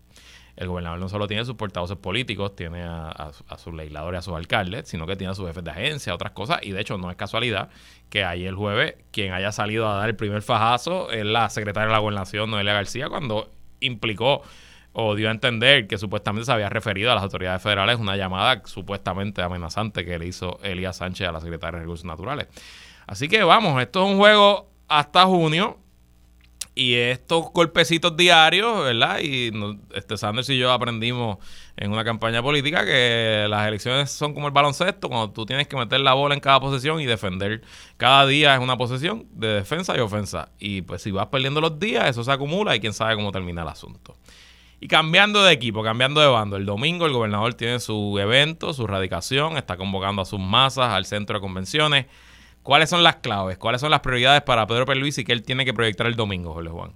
[0.60, 4.89] el gobernador no solo tiene sus portavoces políticos, tiene a, sus legisladores, a sus alcaldes,
[4.89, 6.60] sino que tiene a sus jefes de agencia, otras cosas.
[6.63, 7.69] Y de hecho, no es casualidad
[8.10, 11.93] que el jueves quien haya salido a dar el primer fajazo es la secretaria de
[11.93, 14.41] la gobernación, Noelia García, cuando implicó
[14.91, 18.62] o dio a entender que supuestamente se había referido a las autoridades federales una llamada
[18.65, 22.48] supuestamente amenazante que le hizo Elías Sánchez a la secretaria de Recursos Naturales.
[23.08, 25.78] Así que vamos, esto es un juego hasta junio
[26.75, 29.19] y estos golpecitos diarios, ¿verdad?
[29.21, 29.51] Y
[29.93, 31.38] este Sanders y yo aprendimos
[31.75, 35.75] en una campaña política que las elecciones son como el baloncesto, cuando tú tienes que
[35.75, 37.62] meter la bola en cada posesión y defender.
[37.97, 40.49] Cada día es una posesión de defensa y ofensa.
[40.60, 43.63] Y pues si vas perdiendo los días, eso se acumula y quién sabe cómo termina
[43.63, 44.15] el asunto.
[44.82, 48.88] Y cambiando de equipo, cambiando de bando, el domingo el gobernador tiene su evento, su
[48.88, 52.05] radicación, está convocando a sus masas al centro de convenciones.
[52.63, 53.58] ¿Cuáles son las claves?
[53.58, 56.69] ¿Cuáles son las prioridades para Pedro y que él tiene que proyectar el domingo, Jorge
[56.69, 56.91] Juan?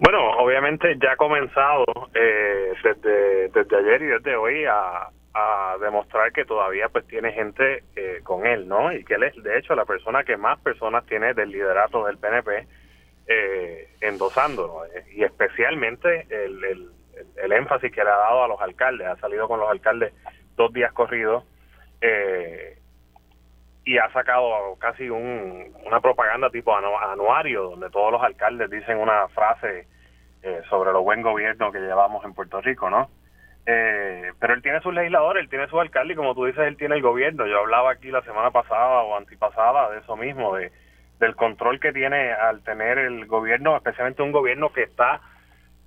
[0.00, 5.08] Bueno, obviamente ya ha comenzado eh, desde, desde ayer y desde hoy a,
[5.80, 8.92] demostrar que todavía pues tiene gente eh, con él, ¿no?
[8.92, 12.18] Y que él es de hecho la persona que más personas tiene del liderato del
[12.18, 12.66] PNP
[13.26, 14.82] eh, endosándolo.
[15.14, 16.90] Y especialmente el, el,
[17.36, 19.06] el, énfasis que le ha dado a los alcaldes.
[19.06, 20.12] Ha salido con los alcaldes
[20.56, 21.44] dos días corridos.
[22.00, 22.78] Eh,
[23.84, 29.28] y ha sacado casi un, una propaganda tipo anuario donde todos los alcaldes dicen una
[29.28, 29.86] frase
[30.42, 33.10] eh, sobre lo buen gobierno que llevamos en Puerto Rico, ¿no?
[33.66, 36.76] Eh, pero él tiene sus legisladores, él tiene su alcalde y como tú dices, él
[36.76, 37.46] tiene el gobierno.
[37.46, 40.72] Yo hablaba aquí la semana pasada o antipasada de eso mismo, de
[41.22, 45.20] del control que tiene al tener el gobierno, especialmente un gobierno que está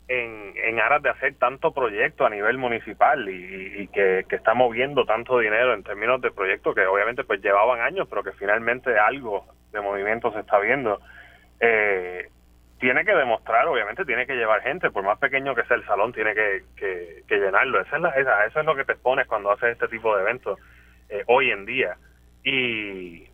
[0.08, 5.40] en, en aras de hacer tanto proyecto a nivel municipal y, que, está moviendo tanto
[5.40, 9.82] dinero en términos de proyectos que obviamente pues llevaban años, pero que finalmente algo de
[9.82, 11.00] movimiento se está viendo.
[11.60, 12.30] Eh,
[12.80, 16.14] tiene que demostrar, obviamente tiene que llevar gente, por más pequeño que sea el salón,
[16.14, 17.82] tiene que, que, llenarlo.
[17.82, 20.22] Esa es la, esa, eso es lo que te expones cuando haces este tipo de
[20.22, 20.60] eventos
[21.10, 21.98] eh, hoy en día.
[22.44, 23.28] Y,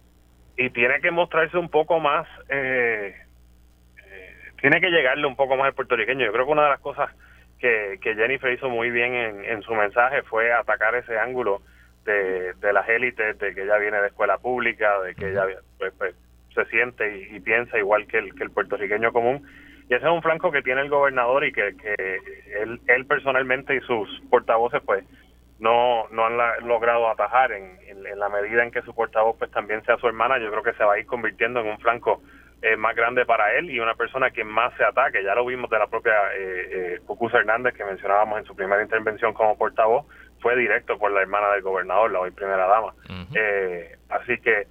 [0.56, 3.16] y tiene que mostrarse un poco más, eh,
[4.62, 6.26] tiene que llegarle un poco más al puertorriqueño.
[6.26, 7.10] Yo creo que una de las cosas
[7.60, 11.62] que, que Jennifer hizo muy bien en, en, su mensaje fue atacar ese ángulo
[12.06, 15.46] de, de las élites, de que ella viene de escuela pública, de que ella
[15.78, 16.16] pues, pues,
[16.54, 19.48] se siente y, piensa igual que el, que el puertorriqueño común.
[19.90, 22.20] Y ese es un flanco que tiene el gobernador y que, que
[22.62, 25.04] él, él personalmente y sus portavoces pues
[25.60, 29.84] no, no han logrado atajar en, en, la medida en que su portavoz pues también
[29.84, 32.22] sea su hermana, yo creo que se va a ir convirtiendo en un flanco
[32.62, 35.24] eh, más grande para él y una persona que más se ataque.
[35.24, 39.34] Ya lo vimos de la propia eh, eh Hernández que mencionábamos en su primera intervención
[39.34, 40.06] como portavoz,
[40.40, 42.94] fue directo por la hermana del gobernador, la hoy primera dama.
[43.36, 44.68] eh, así que,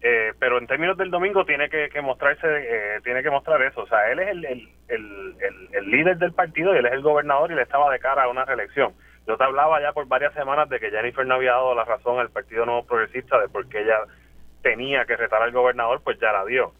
[0.00, 3.82] eh, pero en términos del domingo tiene que, que mostrarse, eh, tiene que mostrar eso.
[3.82, 7.02] O sea, él es el, el, el, el líder del partido y él es el
[7.02, 8.94] gobernador y le estaba de cara a una reelección
[9.28, 12.18] yo te hablaba ya por varias semanas de que Jennifer no había dado la razón
[12.18, 13.98] al Partido Nuevo Progresista de por qué ella
[14.62, 16.72] tenía que retar al gobernador, pues ya la dio.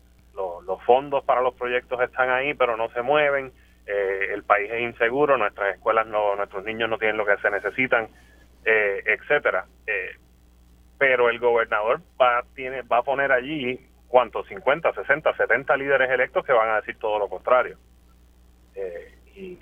[0.65, 3.53] Los, fondos para los proyectos están ahí, pero no se mueven.
[3.87, 7.51] Eh, el país es inseguro, nuestras escuelas no, nuestros niños no tienen lo que se
[7.51, 8.09] necesitan,
[8.65, 9.65] eh, etcétera.
[9.87, 10.17] Eh,
[10.99, 14.47] pero el gobernador va, tiene, va a poner allí, ¿cuántos?
[14.49, 17.79] 50, 60, 70 líderes electos que van a decir todo lo contrario.
[18.75, 19.59] Eh, y,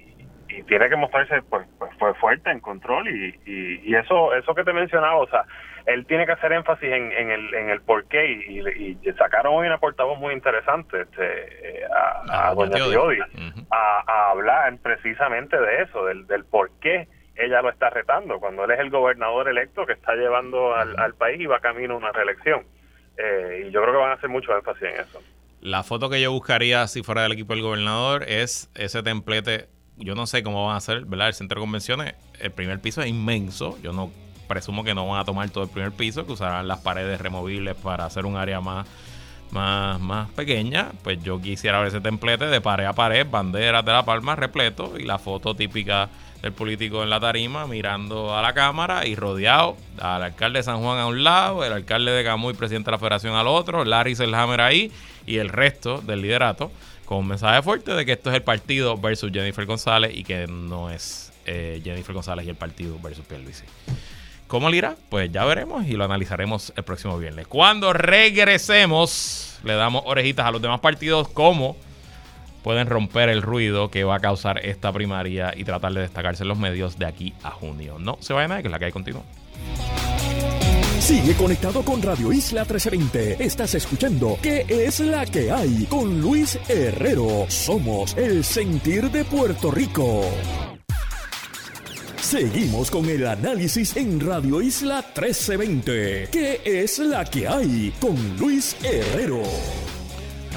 [0.49, 4.73] y tiene que mostrarse pues, pues, fuerte en control y, y, eso eso que te
[4.73, 5.45] mencionaba o sea
[5.87, 9.67] él tiene que hacer énfasis en, en el en el porqué y, y, sacaron hoy
[9.67, 13.19] una portavoz muy interesante este a, a, doña Tiodi
[13.71, 18.41] a, hablar precisamente de eso del, del por qué ella lo está retando.
[18.41, 21.95] Cuando él es el gobernador electo que está llevando al, al país y va camino
[21.95, 22.65] a una reelección.
[23.19, 25.23] Eh, y yo creo que van a hacer mucho énfasis en eso.
[25.61, 29.69] La foto que yo buscaría si fuera del equipo del gobernador es ese templete.
[29.97, 31.29] Yo no sé cómo van a hacer, ¿verdad?
[31.29, 33.79] El centro de convenciones, el primer piso es inmenso.
[33.83, 34.11] Yo no
[34.47, 37.75] presumo que no van a tomar todo el primer piso, que usarán las paredes removibles
[37.75, 38.87] para hacer un área más,
[39.51, 40.91] más, más pequeña.
[41.03, 44.99] Pues yo quisiera ver ese templete de pared a pared, banderas de la palma repleto
[44.99, 46.09] y la foto típica
[46.43, 50.81] del político en la tarima mirando a la cámara y rodeado al alcalde de San
[50.81, 54.15] Juan a un lado, el alcalde de Camuy, presidente de la federación al otro, Larry
[54.15, 54.93] Selhammer ahí
[55.27, 56.71] y el resto del liderato
[57.07, 60.47] con un mensaje fuerte de que esto es el partido versus Jennifer González y que
[60.47, 63.65] no es eh, Jennifer González y el partido versus Pierluisi.
[64.47, 64.97] ¿Cómo le irá?
[65.09, 67.47] Pues ya veremos y lo analizaremos el próximo viernes.
[67.49, 71.77] Cuando regresemos, le damos orejitas a los demás partidos cómo
[72.63, 76.49] pueden romper el ruido que va a causar esta primaria y tratar de destacarse en
[76.49, 77.99] los medios de aquí a junio.
[77.99, 79.23] No se vayan a que es la que hay continúa.
[81.01, 83.45] Sigue conectado con Radio Isla 1320.
[83.45, 85.87] Estás escuchando ¿Qué es la que hay?
[85.89, 87.47] Con Luis Herrero.
[87.49, 90.25] Somos el sentir de Puerto Rico.
[92.27, 96.29] Seguimos con el análisis en Radio Isla 1320.
[96.33, 97.95] ¿Qué es la que hay?
[98.01, 99.45] Con Luis Herrero.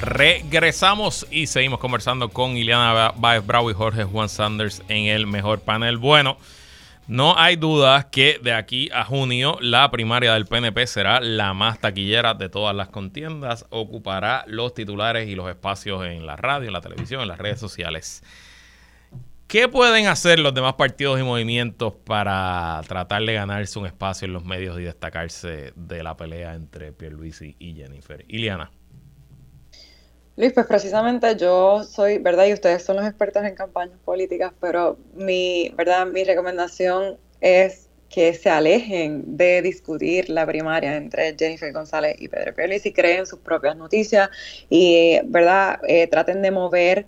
[0.00, 5.60] Regresamos y seguimos conversando con Ileana Baez Bravo y Jorge Juan Sanders en el mejor
[5.60, 5.96] panel.
[5.96, 6.38] Bueno.
[7.06, 11.80] No hay duda que de aquí a junio la primaria del PNP será la más
[11.80, 13.66] taquillera de todas las contiendas.
[13.70, 17.58] Ocupará los titulares y los espacios en la radio, en la televisión, en las redes
[17.58, 18.22] sociales.
[19.50, 24.32] ¿Qué pueden hacer los demás partidos y movimientos para tratar de ganarse un espacio en
[24.32, 28.24] los medios y destacarse de la pelea entre Pierluisi y Jennifer?
[28.28, 28.70] Iliana.
[30.36, 32.46] Luis, pues precisamente yo soy, ¿verdad?
[32.46, 36.06] Y ustedes son los expertos en campañas políticas, pero mi, ¿verdad?
[36.06, 42.54] Mi recomendación es que se alejen de discutir la primaria entre Jennifer González y Pedro
[42.84, 44.30] y creen sus propias noticias
[44.68, 45.80] y, ¿verdad?
[45.88, 47.06] Eh, traten de mover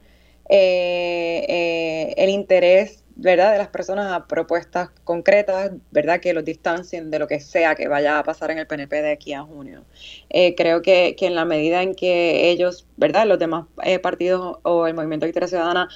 [0.48, 3.52] eh, eh, el interés ¿verdad?
[3.52, 6.20] De las personas a propuestas concretas, ¿verdad?
[6.20, 9.12] Que los distancien de lo que sea que vaya a pasar en el PNP de
[9.12, 9.84] aquí a junio.
[10.30, 13.26] Eh, creo que, que, en la medida en que ellos, ¿verdad?
[13.26, 15.88] Los demás eh, partidos o el Movimiento de Victoria Ciudadana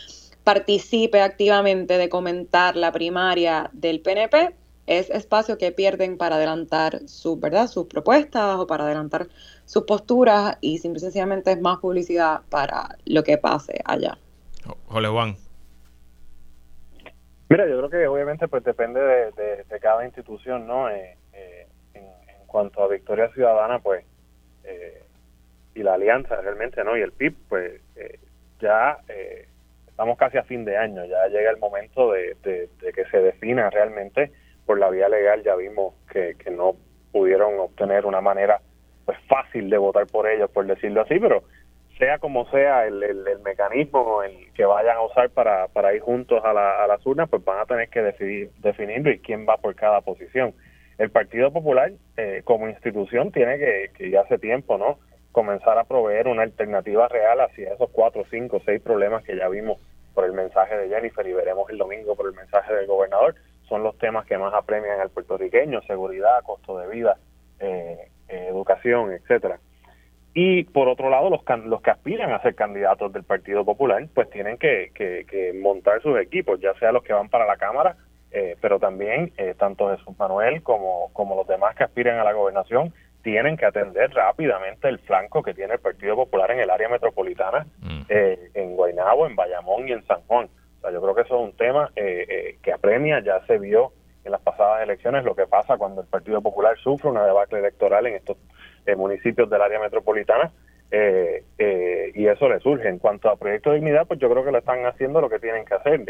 [0.44, 4.54] participe activamente de comentar la primaria del PNP,
[4.86, 7.66] es espacio que pierden para adelantar su, ¿verdad?
[7.66, 9.28] sus propuestas o para adelantar
[9.64, 14.18] sus posturas y simple y sencillamente es más publicidad para lo que pase allá.
[14.88, 15.36] Jole.
[17.48, 20.88] Mira, yo creo que obviamente pues depende de, cada institución, ¿no?
[20.90, 22.04] Eh, eh, en,
[22.46, 24.04] cuanto a Victoria Ciudadana, pues,
[24.64, 25.02] eh,
[25.74, 26.96] y la alianza realmente, ¿no?
[26.96, 27.80] Y el PIB, pues,
[28.60, 28.98] ya
[29.86, 34.32] estamos casi a fin de año, ya llega el momento de, que se defina realmente
[34.64, 36.74] por la vía legal, ya vimos que, que no
[37.12, 38.60] pudieron obtener una manera
[39.04, 41.44] pues fácil de votar por ellos, por decirlo así, pero
[41.98, 46.42] sea como sea el, el, mecanismo el que vayan a usar para, para ir juntos
[46.44, 48.50] a, la, a las urnas, pues van a tener que decidir,
[49.06, 50.54] y quién va por cada posición.
[50.98, 54.98] El Partido Popular, eh, como institución, tiene que, que ya hace tiempo, ¿no?
[55.32, 59.78] Comenzar a proveer una alternativa real hacia esos cuatro, cinco, seis problemas que ya vimos
[60.14, 63.34] por el mensaje de Jennifer y veremos el domingo por el mensaje del gobernador.
[63.68, 67.18] Son los temas que más apremian al puertorriqueño, seguridad, costo de vida,
[67.60, 69.58] eh, eh, educación, etcétera.
[70.38, 74.28] Y por otro lado, los, los que aspiran a ser candidatos del Partido Popular, pues
[74.28, 77.96] tienen que, que, montar sus equipos, ya sea los que van para la Cámara,
[78.30, 82.34] eh, pero también eh, tanto Jesús Manuel como, como los demás que aspiran a la
[82.34, 86.90] gobernación tienen que atender rápidamente el flanco que tiene el Partido Popular en el área
[86.90, 88.00] metropolitana, mm.
[88.10, 90.50] eh, en Guaynabo, en Bayamón y en San Juan.
[90.76, 93.92] O sea, yo creo que eso es un tema que apremia, ya se vio
[94.26, 98.06] en las pasadas elecciones lo que pasa cuando el Partido Popular sufre una debacle electoral
[98.06, 98.36] en estos
[98.94, 100.52] municipios del área metropolitana
[100.90, 102.88] eh, eh, y eso le surge.
[102.88, 105.38] En cuanto a Proyecto de Dignidad, pues yo creo que le están haciendo lo que
[105.38, 106.00] tienen que hacer,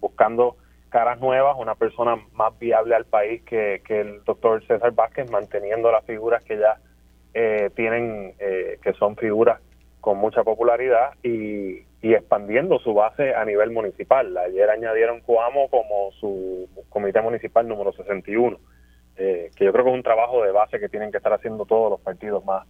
[0.00, 0.56] buscando
[0.90, 6.04] caras nuevas, una persona más viable al país que, el doctor César Vázquez, manteniendo las
[6.04, 6.78] figuras que ya
[7.34, 9.60] eh, tienen, que son figuras
[10.00, 14.36] con mucha popularidad y, y expandiendo su base a nivel municipal.
[14.38, 18.58] Ayer añadieron Coamo como su comité municipal número 61
[19.18, 21.66] eh, que yo creo que es un trabajo de base que tienen que estar haciendo
[21.66, 22.66] todos los partidos más,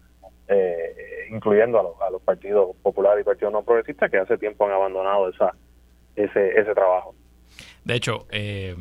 [0.48, 5.28] eh, incluyendo a los, partidos populares y partidos no progresistas que hace tiempo han abandonado
[5.28, 5.54] esa,
[6.16, 7.14] ese, ese trabajo.
[7.84, 8.74] De hecho, eh,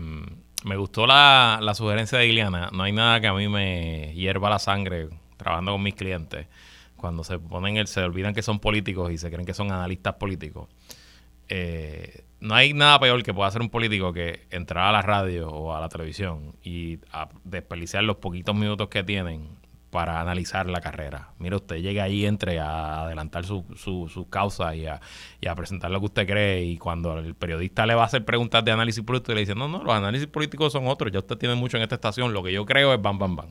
[0.66, 2.70] me gustó la, la sugerencia de Iliana.
[2.74, 6.48] No hay nada que a mí me hierva la sangre trabajando con mis clientes
[6.98, 10.16] cuando se ponen el, se olvidan que son políticos y se creen que son analistas
[10.16, 10.68] políticos.
[11.48, 15.50] Eh, no hay nada peor que pueda hacer un político que entrar a la radio
[15.50, 17.00] o a la televisión y
[17.44, 19.58] desperdiciar los poquitos minutos que tienen
[19.90, 21.30] para analizar la carrera.
[21.40, 25.00] Mire, usted llega ahí, entre a adelantar su, su, su causa y a,
[25.40, 26.64] y a, presentar lo que usted cree.
[26.66, 29.68] Y cuando el periodista le va a hacer preguntas de análisis político, le dice: No,
[29.68, 31.12] no, los análisis políticos son otros.
[31.12, 32.34] Ya usted tiene mucho en esta estación.
[32.34, 33.48] Lo que yo creo es bam, bam, bam.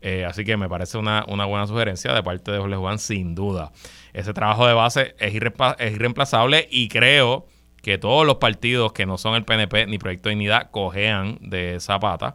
[0.00, 3.34] Eh, así que me parece una, una buena sugerencia de parte de Jorge Juan, sin
[3.34, 3.70] duda.
[4.14, 7.46] Ese trabajo de base es, es irreemplazable y creo
[7.84, 11.76] que todos los partidos que no son el PNP ni Proyecto de Dignidad cojean de
[11.76, 12.34] esa pata.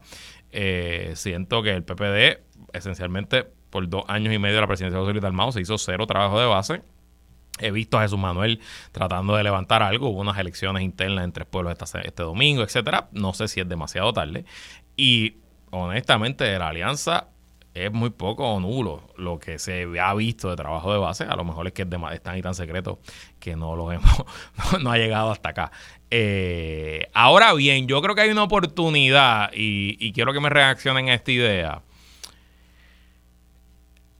[0.52, 2.40] Eh, siento que el PPD,
[2.72, 6.06] esencialmente por dos años y medio de la presidencia de José Luis se hizo cero
[6.06, 6.84] trabajo de base.
[7.58, 8.60] He visto a Jesús Manuel
[8.92, 10.10] tratando de levantar algo.
[10.10, 13.10] Hubo unas elecciones internas en tres pueblos este, este domingo, etcétera.
[13.12, 14.46] No sé si es demasiado tarde.
[14.96, 15.38] Y
[15.72, 17.30] honestamente, de la alianza
[17.74, 21.24] es muy poco o nulo lo que se ha visto de trabajo de base.
[21.24, 23.00] A lo mejor es que es, tan y tan secreto
[23.40, 24.26] que no lo hemos,
[24.82, 25.72] no, ha llegado hasta acá.
[26.10, 31.14] Eh, ahora bien, yo creo que hay una oportunidad y, quiero que me reaccionen a
[31.14, 31.82] esta idea.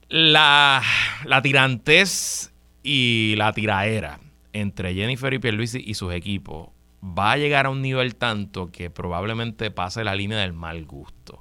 [0.08, 0.82] La,
[1.24, 4.18] la tirantez y la tiraera
[4.52, 6.70] entre Jennifer y Pierluisi y sus equipos
[7.02, 11.39] va a llegar a un nivel tanto que probablemente pase la línea del mal gusto.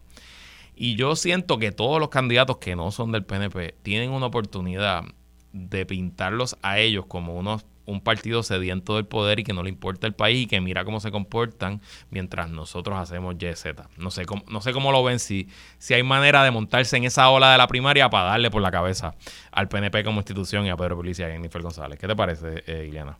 [0.82, 5.04] Y yo siento que todos los candidatos que no son del PNP tienen una oportunidad
[5.52, 9.70] de pintarlos a ellos como unos un partido sediento del poder y que no le
[9.70, 13.66] importa el país y que mira cómo se comportan mientras nosotros hacemos YZ.
[13.98, 15.50] No sé cómo, no sé cómo lo ven, si,
[15.80, 18.72] si hay manera de montarse en esa ola de la primaria para darle por la
[18.72, 19.16] cabeza
[19.52, 22.00] al PNP como institución y a Pedro Policía y a Jennifer González.
[22.00, 23.18] ¿Qué te parece, eh, Ileana?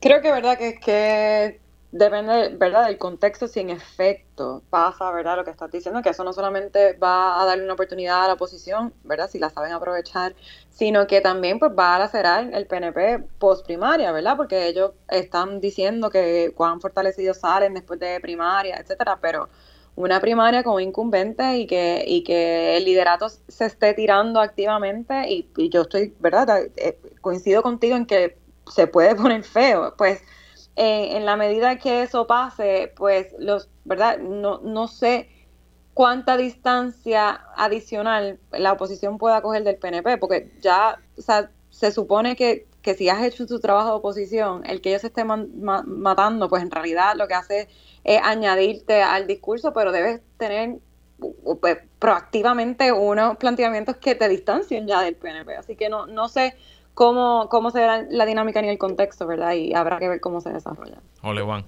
[0.00, 1.63] Creo que verdad que, que
[1.98, 6.24] depende, ¿verdad?, del contexto, si en efecto pasa, ¿verdad?, lo que estás diciendo, que eso
[6.24, 10.34] no solamente va a darle una oportunidad a la oposición, ¿verdad?, si la saben aprovechar,
[10.70, 15.60] sino que también pues va a lacerar el PNP post primaria, ¿verdad?, porque ellos están
[15.60, 19.48] diciendo que cuán fortalecidos salen después de primaria, etcétera, pero
[19.94, 25.48] una primaria como incumbente y que, y que el liderato se esté tirando activamente y,
[25.56, 28.36] y yo estoy, ¿verdad?, eh, coincido contigo en que
[28.66, 30.20] se puede poner feo, pues
[30.76, 34.18] eh, en la medida que eso pase, pues los, ¿verdad?
[34.18, 35.28] No, no sé
[35.94, 42.36] cuánta distancia adicional la oposición pueda coger del PNP, porque ya, o sea, se supone
[42.36, 46.48] que que si has hecho tu trabajo de oposición, el que ellos se estén matando,
[46.50, 47.68] pues en realidad lo que hace
[48.04, 50.80] es añadirte al discurso, pero debes tener
[51.60, 55.56] pues, proactivamente unos planteamientos que te distancien ya del PNP.
[55.56, 56.56] Así que no, no sé
[56.94, 59.52] cómo, cómo será la dinámica ni el contexto, ¿verdad?
[59.52, 60.98] Y habrá que ver cómo se desarrolla.
[61.22, 61.64] Ole, Juan.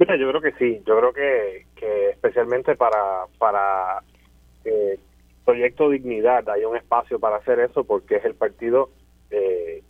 [0.00, 4.02] Mira, yo creo que sí, yo creo que, que especialmente para, para
[4.64, 4.98] eh,
[5.44, 8.88] Proyecto Dignidad hay un espacio para hacer eso porque es el partido
[9.30, 9.82] eh,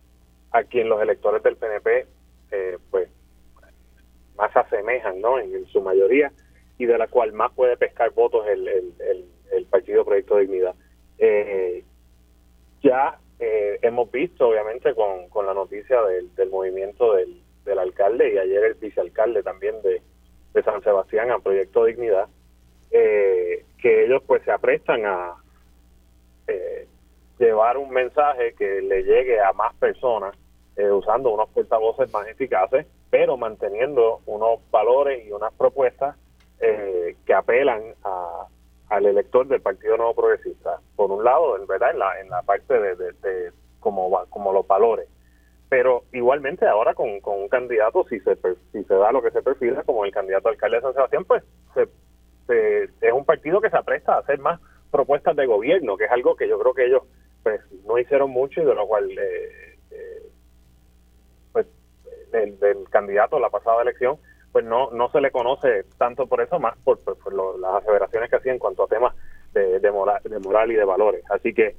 [0.51, 2.07] a quien los electores del PNP
[2.51, 3.09] eh, pues
[4.35, 5.39] más asemejan, ¿no?
[5.39, 6.33] En, su mayoría
[6.77, 10.75] y de la cual más puede pescar votos el, el, el, partido Proyecto Dignidad.
[11.19, 11.85] Eh,
[12.83, 13.17] ya
[14.11, 18.73] visto, obviamente, con, con la noticia del, del movimiento del, del alcalde y ayer el
[18.75, 20.01] vicealcalde también de,
[20.53, 22.27] de San Sebastián a Proyecto Dignidad,
[22.91, 25.35] eh, que ellos pues se aprestan a,
[26.47, 26.87] eh,
[27.39, 30.35] llevar un mensaje que le llegue a más personas
[30.75, 36.15] eh, usando unos portavoces más eficaces, pero manteniendo unos valores y unas propuestas
[36.59, 38.45] eh, que apelan a,
[38.89, 40.79] al elector del Partido Nuevo Progresista.
[40.95, 43.51] Por un lado, en verdad, en la, en la parte de, de,
[43.81, 45.09] como, como los valores.
[45.67, 48.37] Pero igualmente ahora con, con un candidato, si se,
[48.71, 51.43] si se da lo que se perfila como el candidato alcalde de San Sebastián, pues
[51.73, 51.87] se,
[53.01, 54.59] es un partido que se apresta a hacer más
[54.91, 57.03] propuestas de gobierno, que es algo que yo creo que ellos
[57.43, 60.23] pues no hicieron mucho y de lo cual eh, eh,
[61.51, 61.65] pues
[62.31, 62.57] del,
[62.89, 64.17] candidato a la pasada elección
[64.51, 66.99] pues no no se le conoce tanto por eso más por,
[67.59, 69.15] las aseveraciones que hacía en cuanto a temas
[69.53, 71.75] de, de, moral, de moral y de valores así que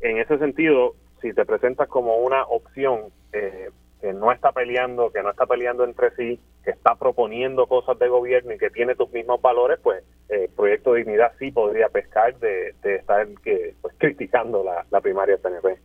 [0.00, 5.22] en ese sentido si te presentas como una opción eh, que no está peleando, que
[5.22, 9.10] no está peleando entre sí, que está proponiendo cosas de gobierno y que tiene tus
[9.10, 15.00] mismos valores, pues eh, Proyecto Dignidad sí podría pescar de, estar que, pues, criticando la,
[15.00, 15.80] primaria del PNP.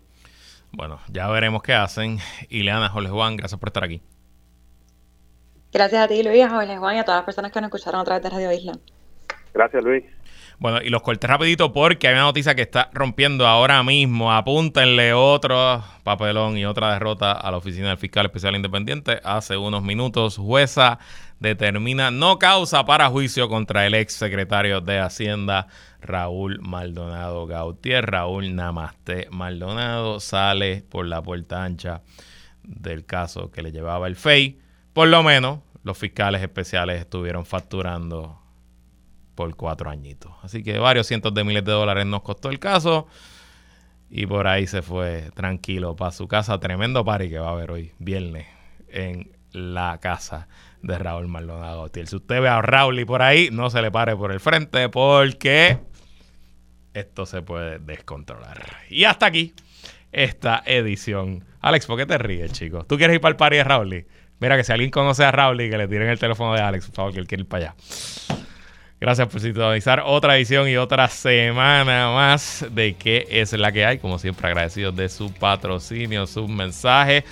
[0.71, 2.17] Bueno, ya veremos qué hacen.
[2.49, 4.01] Ileana, Jorge Juan, gracias por estar aquí.
[5.73, 8.01] Gracias a ti, Luis, a Jorge Juan y a todas las personas que nos escucharon
[8.01, 8.73] a través de Radio Isla.
[9.53, 10.03] Gracias, Luis.
[10.57, 14.31] Bueno, y los corté rapidito porque hay una noticia que está rompiendo ahora mismo.
[14.31, 19.19] Apúntenle otro papelón y otra derrota a la Oficina del Fiscal Especial Independiente.
[19.23, 20.99] Hace unos minutos, jueza
[21.39, 25.67] determina no causa para juicio contra el ex secretario de Hacienda,
[25.99, 28.05] Raúl Maldonado Gautier.
[28.05, 32.01] Raúl Namaste Maldonado sale por la puerta ancha
[32.63, 34.59] del caso que le llevaba el FEI.
[34.93, 38.44] Por lo menos los fiscales especiales estuvieron facturando
[39.35, 40.31] por cuatro añitos.
[40.41, 43.07] Así que varios cientos de miles de dólares nos costó el caso.
[44.09, 46.59] Y por ahí se fue tranquilo para su casa.
[46.59, 48.47] Tremendo party que va a haber hoy, viernes,
[48.87, 50.47] en la casa
[50.81, 54.15] de Raúl Maldonado Si usted ve a Raúl y por ahí, no se le pare
[54.15, 55.79] por el frente porque
[56.93, 58.61] esto se puede descontrolar.
[58.89, 59.53] Y hasta aquí
[60.11, 61.43] esta edición.
[61.59, 62.87] Alex, ¿por qué te ríes, chicos?
[62.87, 64.05] ¿Tú quieres ir para el party de Raúl?
[64.39, 66.95] Mira que si alguien conoce a Raúl que le tiren el teléfono de Alex, por
[66.95, 67.75] favor, que él quiere ir para allá.
[68.99, 73.99] Gracias por sintonizar otra edición y otra semana más de qué es la que hay.
[73.99, 77.25] Como siempre, agradecidos de su patrocinio, sus mensajes.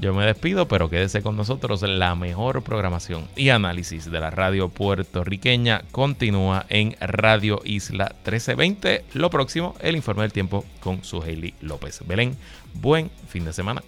[0.00, 1.82] Yo me despido, pero quédese con nosotros.
[1.82, 9.04] La mejor programación y análisis de la radio puertorriqueña continúa en Radio Isla 1320.
[9.12, 12.00] Lo próximo, el informe del tiempo con su Hailey López.
[12.06, 12.36] Belén,
[12.74, 13.82] buen fin de semana.